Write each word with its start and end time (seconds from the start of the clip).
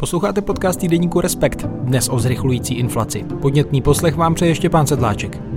Posloucháte 0.00 0.42
podcast 0.42 0.80
týdeníku 0.80 1.20
Respekt, 1.20 1.64
dnes 1.64 2.08
o 2.08 2.18
zrychlující 2.18 2.74
inflaci. 2.74 3.24
Podnětný 3.40 3.82
poslech 3.82 4.16
vám 4.16 4.34
přeje 4.34 4.50
ještě 4.50 4.70
pán 4.70 4.86
Sedláček. 4.86 5.49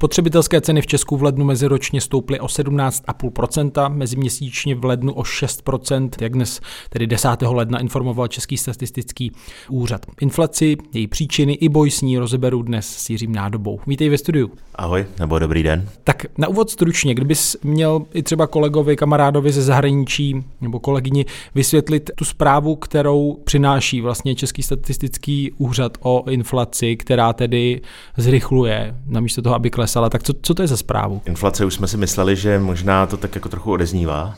Spotřebitelské 0.00 0.60
ceny 0.60 0.82
v 0.82 0.86
Česku 0.86 1.16
v 1.16 1.22
lednu 1.22 1.44
meziročně 1.44 2.00
stouply 2.00 2.40
o 2.40 2.46
17,5%, 2.46 3.94
meziměsíčně 3.94 4.74
v 4.74 4.84
lednu 4.84 5.12
o 5.12 5.22
6%, 5.22 6.10
jak 6.20 6.32
dnes 6.32 6.60
tedy 6.90 7.06
10. 7.06 7.28
ledna 7.42 7.78
informoval 7.78 8.28
Český 8.28 8.56
statistický 8.56 9.32
úřad. 9.68 10.06
Inflaci, 10.20 10.76
její 10.94 11.06
příčiny 11.06 11.52
i 11.52 11.68
boj 11.68 11.90
s 11.90 12.00
ní 12.00 12.18
rozeberu 12.18 12.62
dnes 12.62 12.88
s 12.88 13.10
Jiřím 13.10 13.32
Nádobou. 13.32 13.80
Vítej 13.86 14.08
ve 14.08 14.18
studiu. 14.18 14.50
Ahoj, 14.74 15.06
nebo 15.18 15.38
dobrý 15.38 15.62
den. 15.62 15.88
Tak 16.04 16.26
na 16.38 16.48
úvod 16.48 16.70
stručně, 16.70 17.14
kdybys 17.14 17.56
měl 17.62 18.02
i 18.14 18.22
třeba 18.22 18.46
kolegovi, 18.46 18.96
kamarádovi 18.96 19.52
ze 19.52 19.62
zahraničí 19.62 20.44
nebo 20.60 20.80
kolegyni 20.80 21.26
vysvětlit 21.54 22.10
tu 22.14 22.24
zprávu, 22.24 22.76
kterou 22.76 23.38
přináší 23.44 24.00
vlastně 24.00 24.34
Český 24.34 24.62
statistický 24.62 25.52
úřad 25.58 25.98
o 26.00 26.30
inflaci, 26.30 26.96
která 26.96 27.32
tedy 27.32 27.80
zrychluje, 28.16 28.94
namísto 29.06 29.42
toho, 29.42 29.54
aby 29.54 29.70
klesla 29.70 29.89
klesala. 29.90 30.10
Tak 30.10 30.22
co, 30.22 30.32
co 30.42 30.54
to 30.54 30.62
je 30.62 30.68
za 30.68 30.76
zprávu? 30.76 31.22
Inflace 31.24 31.64
už 31.64 31.74
jsme 31.74 31.88
si 31.88 31.96
mysleli, 31.96 32.36
že 32.36 32.58
možná 32.58 33.06
to 33.06 33.16
tak 33.16 33.34
jako 33.34 33.48
trochu 33.48 33.72
odeznívá. 33.72 34.34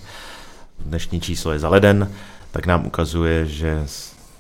Dnešní 0.78 1.20
číslo 1.20 1.52
je 1.52 1.58
za 1.58 1.68
leden, 1.68 2.10
tak 2.50 2.66
nám 2.66 2.86
ukazuje, 2.86 3.46
že 3.46 3.84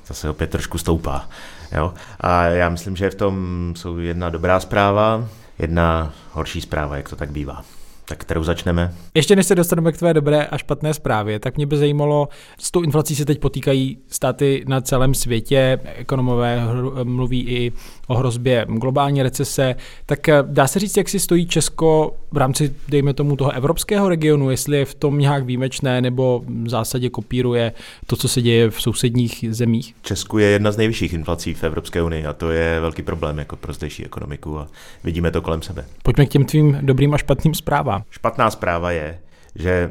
zase 0.06 0.30
opět 0.30 0.50
trošku 0.50 0.78
stoupá. 0.78 1.28
Jo? 1.72 1.94
A 2.20 2.42
já 2.44 2.68
myslím, 2.68 2.96
že 2.96 3.10
v 3.10 3.14
tom 3.14 3.36
jsou 3.76 3.98
jedna 3.98 4.30
dobrá 4.30 4.60
zpráva, 4.60 5.28
jedna 5.58 6.12
horší 6.32 6.60
zpráva, 6.60 6.96
jak 6.96 7.08
to 7.08 7.16
tak 7.16 7.30
bývá 7.30 7.64
tak 8.12 8.18
kterou 8.18 8.42
začneme? 8.42 8.94
Ještě 9.14 9.36
než 9.36 9.46
se 9.46 9.54
dostaneme 9.54 9.92
k 9.92 9.96
tvé 9.96 10.14
dobré 10.14 10.46
a 10.46 10.58
špatné 10.58 10.94
zprávě, 10.94 11.38
tak 11.38 11.56
mě 11.56 11.66
by 11.66 11.76
zajímalo, 11.76 12.28
s 12.58 12.70
tou 12.70 12.82
inflací 12.82 13.16
se 13.16 13.24
teď 13.24 13.40
potýkají 13.40 13.98
státy 14.08 14.64
na 14.68 14.80
celém 14.80 15.14
světě, 15.14 15.80
ekonomové 15.96 16.62
mluví 17.02 17.40
i 17.48 17.72
o 18.08 18.14
hrozbě 18.14 18.66
globální 18.68 19.22
recese, 19.22 19.74
tak 20.06 20.28
eh, 20.28 20.42
dá 20.42 20.66
se 20.66 20.78
říct, 20.78 20.96
jak 20.96 21.08
si 21.08 21.18
stojí 21.18 21.46
Česko 21.46 22.16
v 22.32 22.36
rámci, 22.36 22.74
dejme 22.88 23.14
tomu, 23.14 23.36
toho 23.36 23.50
evropského 23.50 24.08
regionu, 24.08 24.50
jestli 24.50 24.76
je 24.76 24.84
v 24.84 24.94
tom 24.94 25.18
nějak 25.18 25.44
výjimečné 25.44 26.00
nebo 26.00 26.42
v 26.46 26.68
zásadě 26.68 27.10
kopíruje 27.10 27.72
to, 28.06 28.16
co 28.16 28.28
se 28.28 28.42
děje 28.42 28.70
v 28.70 28.82
sousedních 28.82 29.44
zemích? 29.50 29.94
Česku 30.02 30.38
je 30.38 30.46
jedna 30.46 30.72
z 30.72 30.76
nejvyšších 30.76 31.12
inflací 31.12 31.54
v 31.54 31.64
Evropské 31.64 32.02
unii 32.02 32.26
a 32.26 32.32
to 32.32 32.50
je 32.50 32.80
velký 32.80 33.02
problém 33.02 33.38
jako 33.38 33.56
pro 33.56 33.72
zdejší 33.72 34.04
ekonomiku 34.04 34.58
a 34.58 34.68
vidíme 35.04 35.30
to 35.30 35.42
kolem 35.42 35.62
sebe. 35.62 35.84
Pojďme 36.02 36.26
k 36.26 36.28
těm 36.28 36.44
tvým 36.44 36.78
dobrým 36.82 37.14
a 37.14 37.18
špatným 37.18 37.54
zprávám. 37.54 38.01
Špatná 38.10 38.50
zpráva 38.50 38.90
je, 38.90 39.18
že 39.54 39.90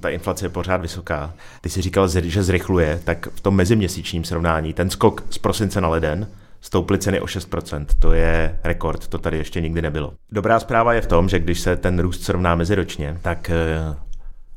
ta 0.00 0.08
inflace 0.08 0.44
je 0.44 0.48
pořád 0.48 0.80
vysoká. 0.80 1.34
Ty 1.60 1.70
si 1.70 1.82
říkal, 1.82 2.08
že 2.08 2.42
zrychluje, 2.42 3.00
tak 3.04 3.28
v 3.34 3.40
tom 3.40 3.54
meziměsíčním 3.54 4.24
srovnání 4.24 4.72
ten 4.72 4.90
skok 4.90 5.24
z 5.30 5.38
prosince 5.38 5.80
na 5.80 5.88
leden 5.88 6.28
stouply 6.60 6.98
ceny 6.98 7.20
o 7.20 7.24
6%. 7.26 7.86
To 7.98 8.12
je 8.12 8.58
rekord, 8.64 9.08
to 9.08 9.18
tady 9.18 9.36
ještě 9.38 9.60
nikdy 9.60 9.82
nebylo. 9.82 10.12
Dobrá 10.32 10.60
zpráva 10.60 10.94
je 10.94 11.00
v 11.00 11.06
tom, 11.06 11.28
že 11.28 11.38
když 11.38 11.60
se 11.60 11.76
ten 11.76 11.98
růst 11.98 12.22
srovná 12.22 12.54
meziročně, 12.54 13.18
tak 13.22 13.50
eh, 13.50 13.96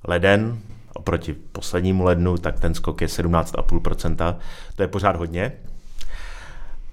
leden 0.08 0.58
oproti 0.94 1.34
poslednímu 1.34 2.04
lednu, 2.04 2.38
tak 2.38 2.60
ten 2.60 2.74
skok 2.74 3.02
je 3.02 3.08
17,5%. 3.08 4.36
To 4.76 4.82
je 4.82 4.88
pořád 4.88 5.16
hodně, 5.16 5.52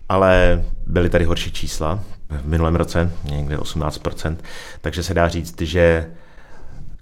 ale 0.08 0.62
byly 0.86 1.10
tady 1.10 1.24
horší 1.24 1.52
čísla 1.52 2.00
v 2.30 2.46
minulém 2.48 2.76
roce, 2.76 3.12
někde 3.24 3.56
18%, 3.56 4.36
takže 4.80 5.02
se 5.02 5.14
dá 5.14 5.28
říct, 5.28 5.60
že 5.60 6.06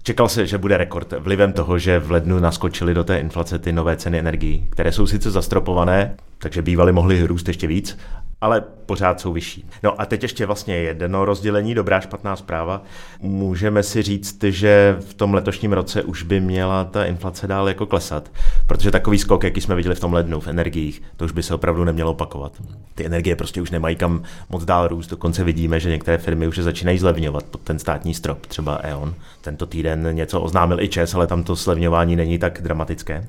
Čekal 0.05 0.29
se, 0.29 0.47
že 0.47 0.57
bude 0.57 0.77
rekord 0.77 1.13
vlivem 1.19 1.53
toho, 1.53 1.79
že 1.79 1.99
v 1.99 2.11
lednu 2.11 2.39
naskočily 2.39 2.93
do 2.93 3.03
té 3.03 3.17
inflace 3.17 3.59
ty 3.59 3.71
nové 3.71 3.97
ceny 3.97 4.19
energií, 4.19 4.67
které 4.69 4.91
jsou 4.91 5.07
sice 5.07 5.31
zastropované, 5.31 6.15
takže 6.37 6.61
bývaly 6.61 6.91
mohly 6.91 7.23
růst 7.23 7.47
ještě 7.47 7.67
víc, 7.67 7.97
ale 8.41 8.63
pořád 8.85 9.21
jsou 9.21 9.33
vyšší. 9.33 9.69
No 9.83 10.01
a 10.01 10.05
teď 10.05 10.23
ještě 10.23 10.45
vlastně 10.45 10.75
jedno 10.75 11.25
rozdělení, 11.25 11.75
dobrá, 11.75 11.99
špatná 11.99 12.35
zpráva. 12.35 12.81
Můžeme 13.19 13.83
si 13.83 14.01
říct, 14.01 14.43
že 14.43 14.97
v 14.99 15.13
tom 15.13 15.33
letošním 15.33 15.73
roce 15.73 16.03
už 16.03 16.23
by 16.23 16.39
měla 16.39 16.83
ta 16.83 17.05
inflace 17.05 17.47
dál 17.47 17.67
jako 17.67 17.85
klesat, 17.85 18.31
protože 18.67 18.91
takový 18.91 19.17
skok, 19.17 19.43
jaký 19.43 19.61
jsme 19.61 19.75
viděli 19.75 19.95
v 19.95 19.99
tom 19.99 20.13
lednu 20.13 20.39
v 20.39 20.47
energiích, 20.47 21.01
to 21.17 21.25
už 21.25 21.31
by 21.31 21.43
se 21.43 21.55
opravdu 21.55 21.83
nemělo 21.83 22.11
opakovat. 22.11 22.51
Ty 22.95 23.05
energie 23.05 23.35
prostě 23.35 23.61
už 23.61 23.71
nemají 23.71 23.95
kam 23.95 24.23
moc 24.49 24.65
dál 24.65 24.87
růst, 24.87 25.07
dokonce 25.07 25.43
vidíme, 25.43 25.79
že 25.79 25.89
některé 25.89 26.17
firmy 26.17 26.47
už 26.47 26.57
začínají 26.57 26.97
zlevňovat 26.97 27.43
pod 27.43 27.61
ten 27.61 27.79
státní 27.79 28.13
strop, 28.13 28.45
třeba 28.45 28.79
E.ON. 28.83 29.13
Tento 29.41 29.65
týden 29.65 30.15
něco 30.15 30.41
oznámil 30.41 30.79
i 30.79 30.89
ČES, 30.89 31.15
ale 31.15 31.27
tam 31.27 31.43
to 31.43 31.55
slevňování 31.55 32.15
není 32.15 32.39
tak 32.39 32.61
dramatické. 32.61 33.27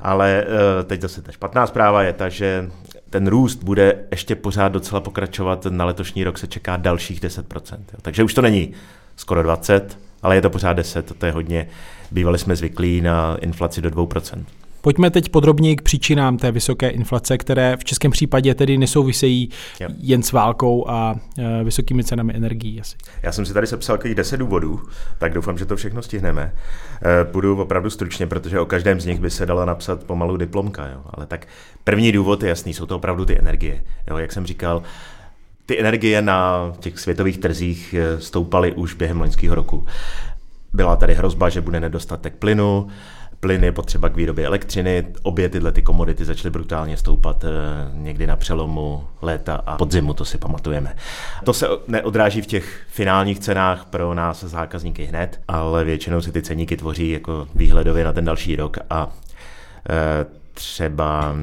Ale 0.00 0.44
eh, 0.44 0.84
teď 0.84 1.00
zase 1.00 1.22
ta 1.22 1.32
špatná 1.32 1.66
zpráva 1.66 2.02
je 2.02 2.12
ta, 2.12 2.28
že 2.28 2.70
ten 3.14 3.26
růst 3.26 3.64
bude 3.64 3.96
ještě 4.10 4.34
pořád 4.34 4.68
docela 4.68 5.00
pokračovat. 5.00 5.66
Na 5.70 5.84
letošní 5.84 6.24
rok 6.24 6.38
se 6.38 6.46
čeká 6.46 6.76
dalších 6.76 7.20
10%. 7.20 7.76
Jo. 7.92 7.98
Takže 8.02 8.24
už 8.24 8.34
to 8.34 8.42
není 8.42 8.72
skoro 9.16 9.42
20, 9.42 9.98
ale 10.22 10.34
je 10.34 10.42
to 10.42 10.50
pořád 10.50 10.72
10, 10.72 11.18
to 11.18 11.26
je 11.26 11.32
hodně. 11.32 11.68
Bývali 12.10 12.38
jsme 12.38 12.56
zvyklí 12.56 13.00
na 13.00 13.36
inflaci 13.40 13.82
do 13.82 13.90
2%. 13.90 14.44
Pojďme 14.84 15.10
teď 15.10 15.28
podrobněji 15.28 15.76
k 15.76 15.82
příčinám 15.82 16.36
té 16.36 16.52
vysoké 16.52 16.88
inflace, 16.88 17.38
které 17.38 17.76
v 17.76 17.84
českém 17.84 18.10
případě 18.10 18.54
tedy 18.54 18.78
nesouvisejí 18.78 19.50
jo. 19.80 19.88
jen 19.98 20.22
s 20.22 20.32
válkou 20.32 20.88
a 20.88 21.16
e, 21.38 21.64
vysokými 21.64 22.04
cenami 22.04 22.32
energií. 22.36 22.80
Asi. 22.80 22.96
Já 23.22 23.32
jsem 23.32 23.46
si 23.46 23.54
tady 23.54 23.66
sepsal 23.66 23.98
těch 23.98 24.14
10 24.14 24.36
důvodů, 24.36 24.80
tak 25.18 25.34
doufám, 25.34 25.58
že 25.58 25.66
to 25.66 25.76
všechno 25.76 26.02
stihneme. 26.02 26.52
E, 27.22 27.32
budu 27.32 27.60
opravdu 27.60 27.90
stručně, 27.90 28.26
protože 28.26 28.60
o 28.60 28.66
každém 28.66 29.00
z 29.00 29.06
nich 29.06 29.20
by 29.20 29.30
se 29.30 29.46
dala 29.46 29.64
napsat 29.64 30.04
pomalu 30.04 30.36
diplomka. 30.36 30.88
Jo. 30.88 31.00
Ale 31.10 31.26
tak 31.26 31.46
první 31.84 32.12
důvod 32.12 32.42
je 32.42 32.48
jasný, 32.48 32.74
jsou 32.74 32.86
to 32.86 32.96
opravdu 32.96 33.24
ty 33.24 33.38
energie. 33.38 33.84
Jo, 34.10 34.16
jak 34.18 34.32
jsem 34.32 34.46
říkal, 34.46 34.82
ty 35.66 35.80
energie 35.80 36.22
na 36.22 36.72
těch 36.80 36.98
světových 36.98 37.38
trzích 37.38 37.94
e, 37.94 38.20
stoupaly 38.20 38.72
už 38.72 38.94
během 38.94 39.20
loňského 39.20 39.54
roku. 39.54 39.86
Byla 40.72 40.96
tady 40.96 41.14
hrozba, 41.14 41.48
že 41.48 41.60
bude 41.60 41.80
nedostatek 41.80 42.34
plynu, 42.34 42.88
plyn 43.44 43.64
je 43.64 43.72
potřeba 43.72 44.08
k 44.08 44.16
výrobě 44.16 44.46
elektřiny. 44.46 45.06
Obě 45.22 45.48
tyhle 45.48 45.72
ty 45.72 45.82
komodity 45.82 46.24
začaly 46.24 46.50
brutálně 46.50 46.96
stoupat 46.96 47.44
eh, 47.44 47.48
někdy 47.92 48.26
na 48.26 48.36
přelomu 48.36 49.04
léta 49.22 49.54
a 49.66 49.76
podzimu, 49.76 50.14
to 50.14 50.24
si 50.24 50.38
pamatujeme. 50.38 50.96
To 51.44 51.52
se 51.52 51.66
neodráží 51.88 52.42
v 52.42 52.46
těch 52.46 52.82
finálních 52.88 53.38
cenách 53.38 53.84
pro 53.84 54.14
nás 54.14 54.44
zákazníky 54.44 55.04
hned, 55.04 55.40
ale 55.48 55.84
většinou 55.84 56.20
si 56.20 56.32
ty 56.32 56.42
ceníky 56.42 56.76
tvoří 56.76 57.10
jako 57.10 57.48
výhledově 57.54 58.04
na 58.04 58.12
ten 58.12 58.24
další 58.24 58.56
rok 58.56 58.76
a 58.90 59.12
eh, 59.90 60.26
třeba 60.54 61.36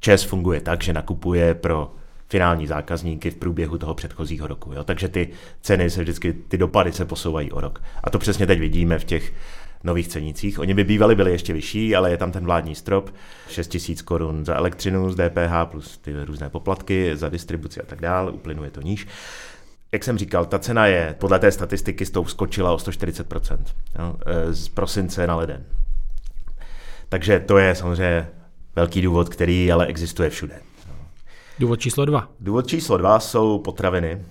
ČES 0.00 0.22
funguje 0.22 0.60
tak, 0.60 0.82
že 0.82 0.92
nakupuje 0.92 1.54
pro 1.54 1.94
finální 2.28 2.66
zákazníky 2.66 3.30
v 3.30 3.36
průběhu 3.36 3.78
toho 3.78 3.94
předchozího 3.94 4.46
roku. 4.46 4.72
Jo? 4.72 4.84
Takže 4.84 5.08
ty 5.08 5.28
ceny 5.60 5.90
se 5.90 6.02
vždycky, 6.02 6.32
ty 6.32 6.58
dopady 6.58 6.92
se 6.92 7.04
posouvají 7.04 7.52
o 7.52 7.60
rok. 7.60 7.82
A 8.04 8.10
to 8.10 8.18
přesně 8.18 8.46
teď 8.46 8.58
vidíme 8.58 8.98
v 8.98 9.04
těch 9.04 9.32
nových 9.84 10.08
cenicích. 10.08 10.58
Oni 10.58 10.74
by 10.74 10.84
bývali 10.84 11.14
byli 11.14 11.30
ještě 11.30 11.52
vyšší, 11.52 11.96
ale 11.96 12.10
je 12.10 12.16
tam 12.16 12.32
ten 12.32 12.44
vládní 12.44 12.74
strop, 12.74 13.10
6 13.48 13.76
000 13.88 14.00
korun 14.04 14.44
za 14.44 14.54
elektřinu 14.54 15.10
z 15.10 15.14
DPH 15.14 15.70
plus 15.70 15.98
ty 15.98 16.24
různé 16.24 16.50
poplatky 16.50 17.16
za 17.16 17.28
distribuci 17.28 17.80
a 17.80 17.86
tak 17.86 18.00
dále, 18.00 18.30
uplynuje 18.30 18.70
to 18.70 18.80
níž. 18.80 19.06
Jak 19.92 20.04
jsem 20.04 20.18
říkal, 20.18 20.44
ta 20.44 20.58
cena 20.58 20.86
je, 20.86 21.14
podle 21.18 21.38
té 21.38 21.52
statistiky, 21.52 22.06
s 22.06 22.10
tou 22.10 22.24
skočila 22.24 22.72
o 22.72 22.76
140% 22.76 23.58
jo, 23.98 24.16
e, 24.26 24.52
z 24.54 24.68
prosince 24.68 25.26
na 25.26 25.36
leden. 25.36 25.64
Takže 27.08 27.40
to 27.40 27.58
je 27.58 27.74
samozřejmě 27.74 28.28
velký 28.76 29.02
důvod, 29.02 29.28
který 29.28 29.72
ale 29.72 29.86
existuje 29.86 30.30
všude. 30.30 30.60
Důvod 31.58 31.80
číslo 31.80 32.04
dva. 32.04 32.28
Důvod 32.40 32.66
číslo 32.66 32.96
dva 32.96 33.20
jsou 33.20 33.58
potraviny 33.58 34.24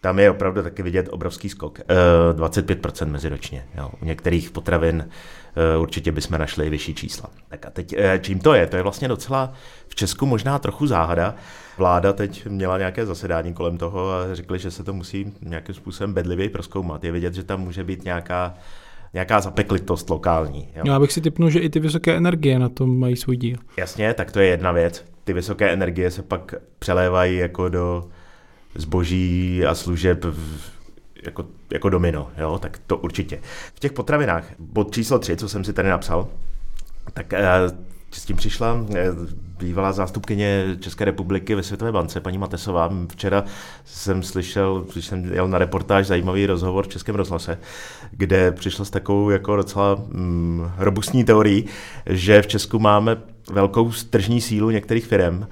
tam 0.00 0.18
je 0.18 0.30
opravdu 0.30 0.62
taky 0.62 0.82
vidět 0.82 1.08
obrovský 1.10 1.48
skok. 1.48 1.78
25% 2.32 3.02
eh, 3.02 3.10
meziročně. 3.10 3.64
Jo. 3.74 3.90
U 4.02 4.04
některých 4.04 4.50
potravin 4.50 5.08
eh, 5.08 5.78
určitě 5.78 6.12
bychom 6.12 6.38
našli 6.38 6.66
i 6.66 6.70
vyšší 6.70 6.94
čísla. 6.94 7.30
Tak 7.48 7.66
a 7.66 7.70
teď 7.70 7.94
eh, 7.98 8.18
čím 8.22 8.38
to 8.38 8.54
je? 8.54 8.66
To 8.66 8.76
je 8.76 8.82
vlastně 8.82 9.08
docela 9.08 9.52
v 9.88 9.94
Česku 9.94 10.26
možná 10.26 10.58
trochu 10.58 10.86
záhada. 10.86 11.34
Vláda 11.78 12.12
teď 12.12 12.46
měla 12.46 12.78
nějaké 12.78 13.06
zasedání 13.06 13.54
kolem 13.54 13.78
toho 13.78 14.10
a 14.10 14.34
řekli, 14.34 14.58
že 14.58 14.70
se 14.70 14.84
to 14.84 14.92
musí 14.92 15.32
nějakým 15.42 15.74
způsobem 15.74 16.12
bedlivěji 16.12 16.48
proskoumat. 16.48 17.04
Je 17.04 17.12
vidět, 17.12 17.34
že 17.34 17.42
tam 17.42 17.60
může 17.60 17.84
být 17.84 18.04
nějaká 18.04 18.54
nějaká 19.14 19.40
zapeklitost 19.40 20.10
lokální. 20.10 20.68
Jo. 20.76 20.82
Já 20.86 21.00
bych 21.00 21.12
si 21.12 21.20
typnul, 21.20 21.50
že 21.50 21.58
i 21.58 21.68
ty 21.68 21.80
vysoké 21.80 22.16
energie 22.16 22.58
na 22.58 22.68
tom 22.68 22.98
mají 22.98 23.16
svůj 23.16 23.36
díl. 23.36 23.56
Jasně, 23.76 24.14
tak 24.14 24.32
to 24.32 24.40
je 24.40 24.46
jedna 24.46 24.72
věc. 24.72 25.04
Ty 25.24 25.32
vysoké 25.32 25.70
energie 25.70 26.10
se 26.10 26.22
pak 26.22 26.54
přelévají 26.78 27.36
jako 27.36 27.68
do 27.68 28.08
zboží 28.74 29.64
a 29.66 29.74
služeb 29.74 30.24
jako, 31.22 31.46
jako 31.72 31.88
domino, 31.88 32.30
jo, 32.38 32.58
tak 32.58 32.78
to 32.86 32.96
určitě. 32.96 33.40
V 33.74 33.80
těch 33.80 33.92
potravinách, 33.92 34.44
bod 34.58 34.94
číslo 34.94 35.18
3, 35.18 35.36
co 35.36 35.48
jsem 35.48 35.64
si 35.64 35.72
tady 35.72 35.88
napsal, 35.88 36.28
tak 37.14 37.32
eh, 37.32 37.44
s 38.10 38.24
tím 38.24 38.36
přišla 38.36 38.86
eh, 38.94 39.06
bývalá 39.58 39.92
zástupkyně 39.92 40.76
České 40.80 41.04
republiky 41.04 41.54
ve 41.54 41.62
Světové 41.62 41.92
bance, 41.92 42.20
paní 42.20 42.38
Matesová. 42.38 42.90
Včera 43.12 43.44
jsem 43.84 44.22
slyšel, 44.22 44.86
když 44.92 45.06
jsem 45.06 45.32
jel 45.32 45.48
na 45.48 45.58
reportáž, 45.58 46.06
zajímavý 46.06 46.46
rozhovor 46.46 46.84
v 46.84 46.88
Českém 46.88 47.14
rozhlase, 47.14 47.58
kde 48.10 48.52
přišla 48.52 48.84
s 48.84 48.90
takovou 48.90 49.30
jako 49.30 49.56
docela 49.56 49.94
mm, 49.94 50.70
robustní 50.76 51.24
teorií, 51.24 51.64
že 52.06 52.42
v 52.42 52.46
Česku 52.46 52.78
máme 52.78 53.16
velkou 53.50 53.92
tržní 54.10 54.40
sílu 54.40 54.70
některých 54.70 55.06
firm, 55.06 55.46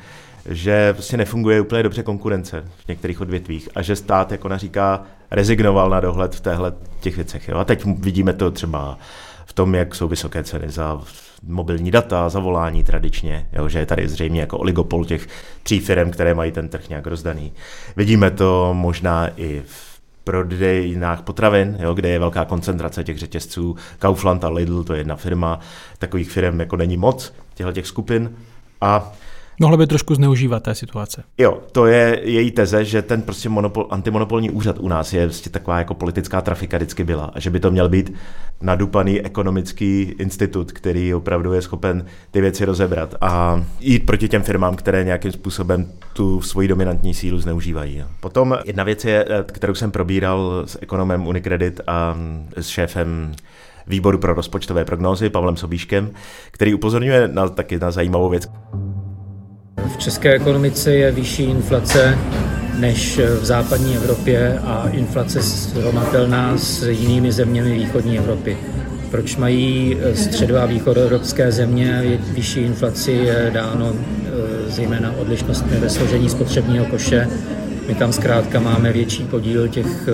že 0.48 0.92
prostě 0.92 1.16
nefunguje 1.16 1.60
úplně 1.60 1.82
dobře 1.82 2.02
konkurence 2.02 2.64
v 2.84 2.88
některých 2.88 3.20
odvětvích 3.20 3.68
a 3.74 3.82
že 3.82 3.96
stát, 3.96 4.32
jako 4.32 4.46
ona 4.46 4.56
říká, 4.56 5.02
rezignoval 5.30 5.90
na 5.90 6.00
dohled 6.00 6.34
v 6.34 6.40
téhle 6.40 6.72
těch 7.00 7.16
věcech. 7.16 7.48
Jo. 7.48 7.56
A 7.56 7.64
teď 7.64 7.84
vidíme 7.84 8.32
to 8.32 8.50
třeba 8.50 8.98
v 9.44 9.52
tom, 9.52 9.74
jak 9.74 9.94
jsou 9.94 10.08
vysoké 10.08 10.44
ceny 10.44 10.70
za 10.70 11.00
mobilní 11.42 11.90
data, 11.90 12.28
za 12.28 12.40
volání 12.40 12.84
tradičně, 12.84 13.46
jo, 13.52 13.68
že 13.68 13.78
je 13.78 13.86
tady 13.86 14.08
zřejmě 14.08 14.40
jako 14.40 14.58
oligopol 14.58 15.04
těch 15.04 15.28
tří 15.62 15.80
firm, 15.80 16.10
které 16.10 16.34
mají 16.34 16.52
ten 16.52 16.68
trh 16.68 16.88
nějak 16.88 17.06
rozdaný. 17.06 17.52
Vidíme 17.96 18.30
to 18.30 18.74
možná 18.74 19.28
i 19.36 19.62
v 19.66 20.00
prodejnách 20.24 21.22
potravin, 21.22 21.76
jo, 21.80 21.94
kde 21.94 22.08
je 22.08 22.18
velká 22.18 22.44
koncentrace 22.44 23.04
těch 23.04 23.18
řetězců. 23.18 23.76
Kaufland 23.98 24.44
a 24.44 24.48
Lidl, 24.48 24.84
to 24.84 24.92
je 24.92 25.00
jedna 25.00 25.16
firma, 25.16 25.60
takových 25.98 26.30
firm 26.30 26.60
jako 26.60 26.76
není 26.76 26.96
moc, 26.96 27.32
těchto 27.54 27.72
těch 27.72 27.86
skupin. 27.86 28.36
A 28.80 29.12
Mohlo 29.60 29.76
by 29.76 29.86
trošku 29.86 30.14
zneužívat 30.14 30.62
té 30.62 30.74
situace. 30.74 31.22
Jo, 31.38 31.58
to 31.72 31.86
je 31.86 32.20
její 32.24 32.50
teze, 32.50 32.84
že 32.84 33.02
ten 33.02 33.22
prostě 33.22 33.48
monopol, 33.48 33.86
antimonopolní 33.90 34.50
úřad 34.50 34.76
u 34.78 34.88
nás 34.88 35.12
je 35.12 35.26
prostě 35.26 35.50
taková 35.50 35.78
jako 35.78 35.94
politická 35.94 36.40
trafika 36.40 36.76
vždycky 36.76 37.04
byla 37.04 37.24
a 37.24 37.40
že 37.40 37.50
by 37.50 37.60
to 37.60 37.70
měl 37.70 37.88
být 37.88 38.12
nadupaný 38.60 39.20
ekonomický 39.20 40.14
institut, 40.18 40.72
který 40.72 41.14
opravdu 41.14 41.52
je 41.52 41.62
schopen 41.62 42.06
ty 42.30 42.40
věci 42.40 42.64
rozebrat 42.64 43.14
a 43.20 43.62
jít 43.80 44.06
proti 44.06 44.28
těm 44.28 44.42
firmám, 44.42 44.76
které 44.76 45.04
nějakým 45.04 45.32
způsobem 45.32 45.92
tu 46.12 46.40
svoji 46.40 46.68
dominantní 46.68 47.14
sílu 47.14 47.38
zneužívají. 47.38 48.04
Potom 48.20 48.58
jedna 48.64 48.84
věc 48.84 49.04
je, 49.04 49.26
kterou 49.52 49.74
jsem 49.74 49.90
probíral 49.90 50.62
s 50.66 50.78
ekonomem 50.82 51.26
Unicredit 51.26 51.80
a 51.86 52.16
s 52.56 52.68
šéfem 52.68 53.32
výboru 53.86 54.18
pro 54.18 54.34
rozpočtové 54.34 54.84
prognózy 54.84 55.30
Pavlem 55.30 55.56
Sobíškem, 55.56 56.10
který 56.50 56.74
upozorňuje 56.74 57.28
na, 57.28 57.48
taky 57.48 57.78
na 57.78 57.90
zajímavou 57.90 58.28
věc. 58.28 58.48
V 59.76 59.96
české 59.96 60.32
ekonomice 60.32 60.92
je 60.92 61.12
vyšší 61.12 61.42
inflace 61.42 62.18
než 62.78 63.18
v 63.40 63.44
západní 63.44 63.96
Evropě 63.96 64.58
a 64.64 64.88
inflace 64.92 65.42
srovnatelná 65.42 66.58
s 66.58 66.82
jinými 66.82 67.32
zeměmi 67.32 67.72
východní 67.72 68.18
Evropy. 68.18 68.56
Proč 69.10 69.36
mají 69.36 69.96
středo- 70.14 70.62
a 70.62 70.66
východoevropské 70.66 71.52
země 71.52 72.18
vyšší 72.34 72.60
inflaci 72.60 73.12
je 73.12 73.50
dáno 73.54 73.92
e, 73.92 74.70
zejména 74.70 75.12
odlišnostmi 75.18 75.76
ve 75.76 75.88
složení 75.88 76.28
spotřebního 76.28 76.84
koše. 76.84 77.28
My 77.88 77.94
tam 77.94 78.12
zkrátka 78.12 78.60
máme 78.60 78.92
větší 78.92 79.24
podíl 79.24 79.68
těch 79.68 80.08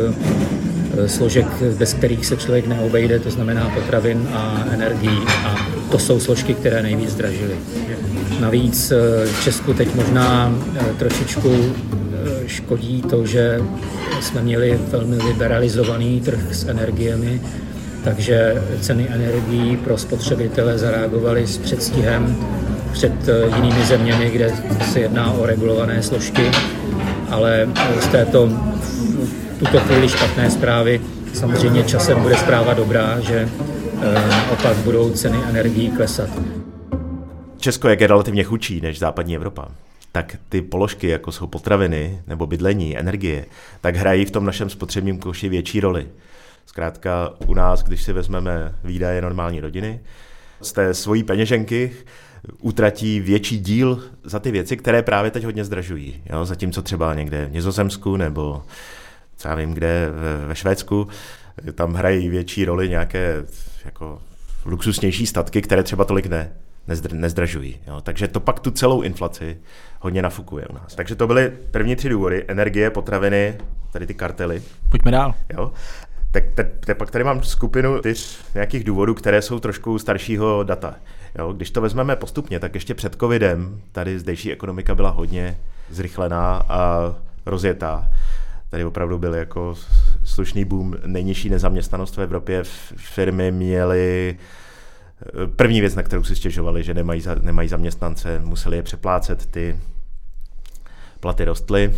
e, 0.99 1.09
složek, 1.09 1.47
bez 1.79 1.95
kterých 1.95 2.27
se 2.27 2.37
člověk 2.37 2.67
neobejde, 2.67 3.19
to 3.19 3.31
znamená 3.31 3.71
potravin 3.75 4.29
a 4.33 4.65
energií. 4.73 5.19
A 5.45 5.72
to 5.93 5.99
jsou 5.99 6.21
složky, 6.21 6.55
které 6.55 6.83
nejvíc 6.83 7.11
zdražily. 7.11 7.55
Navíc 8.41 8.93
eh, 8.93 9.27
v 9.27 9.45
Česku 9.45 9.75
teď 9.75 9.95
možná 9.95 10.55
eh, 10.81 10.95
trošičku 10.99 11.55
eh, 11.55 12.49
škodí 12.49 13.03
to, 13.03 13.27
že 13.27 13.61
jsme 14.21 14.43
měli 14.43 14.79
velmi 14.91 15.17
liberalizovaný 15.17 16.21
trh 16.21 16.41
s 16.53 16.65
energiemi, 16.65 17.41
takže 18.05 18.63
ceny 18.81 19.09
energií 19.11 19.77
pro 19.77 19.99
spotřebitele 19.99 20.79
zareagovaly 20.79 21.47
s 21.47 21.59
předstihem 21.59 22.37
před 22.93 23.13
jinými 23.57 23.85
zeměmi, 23.85 24.31
kde 24.31 24.53
se 24.93 25.01
jedná 25.01 25.33
o 25.33 25.47
regulované 25.47 26.03
složky, 26.03 26.51
ale 27.31 27.69
z 28.01 28.07
této 28.07 28.49
tuto 29.59 29.81
chvíli 29.81 30.09
špatné 30.09 30.51
zprávy 30.51 31.01
samozřejmě 31.33 31.85
časem 31.85 32.21
bude 32.23 32.37
zpráva 32.37 32.75
dobrá, 32.75 33.21
že 33.21 33.49
opak 34.53 34.77
budou 34.77 35.11
ceny 35.11 35.39
energií 35.49 35.91
klesat. 35.91 36.31
Česko, 37.59 37.89
je 37.89 38.07
relativně 38.07 38.45
chudší 38.45 38.81
než 38.81 38.99
západní 38.99 39.37
Evropa, 39.37 39.69
tak 40.13 40.37
ty 40.49 40.63
položky, 40.63 41.09
jako 41.09 41.33
jsou 41.33 41.47
potraviny 41.47 42.23
nebo 42.27 42.47
bydlení, 42.47 42.99
energie, 42.99 43.47
tak 43.81 43.97
hrají 43.97 44.25
v 44.25 44.31
tom 44.31 44.45
našem 44.45 44.71
spotřebním 44.71 45.19
koši 45.19 45.49
větší 45.49 45.81
roli. 45.81 46.09
Zkrátka 46.67 47.31
u 47.47 47.55
nás, 47.55 47.83
když 47.83 48.03
si 48.03 48.13
vezmeme 48.13 48.75
výdaje 48.85 49.23
normální 49.23 49.61
rodiny, 49.61 50.01
z 50.61 50.73
té 50.73 50.95
svojí 50.95 51.23
peněženky 51.23 51.93
utratí 52.61 53.21
větší 53.21 53.59
díl 53.59 54.03
za 54.25 54.39
ty 54.39 54.51
věci, 54.51 54.77
které 54.77 55.03
právě 55.03 55.31
teď 55.31 55.45
hodně 55.45 55.65
zdražují. 55.65 56.23
Jo? 56.31 56.45
Zatímco 56.45 56.83
třeba 56.83 57.15
někde 57.15 57.47
v 57.47 57.53
Nizozemsku 57.53 58.17
nebo 58.17 58.63
co 59.37 59.49
já 59.49 59.55
vím 59.55 59.75
kde 59.75 60.09
ve 60.47 60.55
Švédsku, 60.57 61.09
tam 61.75 61.95
hrají 61.95 62.29
větší 62.29 62.65
roli 62.65 62.89
nějaké 62.89 63.45
jako 63.85 64.23
luxusnější 64.65 65.27
statky, 65.27 65.63
které 65.63 65.83
třeba 65.83 66.05
tolik 66.05 66.27
ne 66.27 66.53
nezdr- 66.89 67.15
nezdražují. 67.15 67.79
Jo. 67.87 68.01
Takže 68.01 68.29
to 68.29 68.41
pak 68.41 68.61
tu 68.61 68.71
celou 68.71 69.03
inflaci 69.03 69.59
hodně 70.01 70.23
nafukuje 70.23 70.67
u 70.67 70.75
nás. 70.75 70.95
Takže 70.95 71.15
to 71.15 71.27
byly 71.27 71.53
první 71.71 71.97
tři 71.97 72.09
důvody. 72.09 72.45
Energie, 72.49 72.91
potraviny, 72.91 73.59
tady 73.93 74.07
ty 74.07 74.15
kartely. 74.15 74.63
Pojďme 74.89 75.11
dál. 75.11 75.35
Jo. 75.53 75.73
Tak 76.31 76.45
te, 76.55 76.65
te, 76.65 76.95
pak 76.95 77.11
tady 77.11 77.25
mám 77.25 77.43
skupinu 77.43 77.99
čtyř 77.99 78.39
nějakých 78.55 78.85
důvodů, 78.85 79.15
které 79.15 79.43
jsou 79.43 79.61
trošku 79.61 79.99
staršího 79.99 80.63
data. 80.63 80.95
Jo, 81.39 81.53
když 81.53 81.71
to 81.71 81.81
vezmeme 81.81 82.17
postupně, 82.17 82.61
tak 82.61 82.75
ještě 82.75 82.95
před 82.95 83.17
covidem 83.21 83.81
tady 83.93 84.19
zdejší 84.19 84.53
ekonomika 84.53 84.95
byla 84.95 85.11
hodně 85.11 85.59
zrychlená 85.91 86.63
a 86.69 87.15
rozjetá. 87.47 88.11
Tady 88.71 88.85
opravdu 88.85 89.19
byl 89.19 89.35
jako 89.35 89.75
slušný 90.33 90.65
boom, 90.65 90.95
nejnižší 91.07 91.49
nezaměstnanost 91.49 92.17
v 92.17 92.21
Evropě. 92.23 92.63
Firmy 92.97 93.53
měly 93.53 94.37
První 95.57 95.81
věc, 95.81 95.95
na 95.95 96.03
kterou 96.03 96.23
si 96.23 96.37
stěžovali, 96.37 96.83
že 96.83 96.95
nemají, 96.95 97.21
za, 97.21 97.35
nemají 97.35 97.69
zaměstnance, 97.69 98.41
museli 98.45 98.77
je 98.77 98.83
přeplácet, 98.83 99.47
ty 99.47 99.79
platy 101.21 101.45
rostly. 101.45 101.95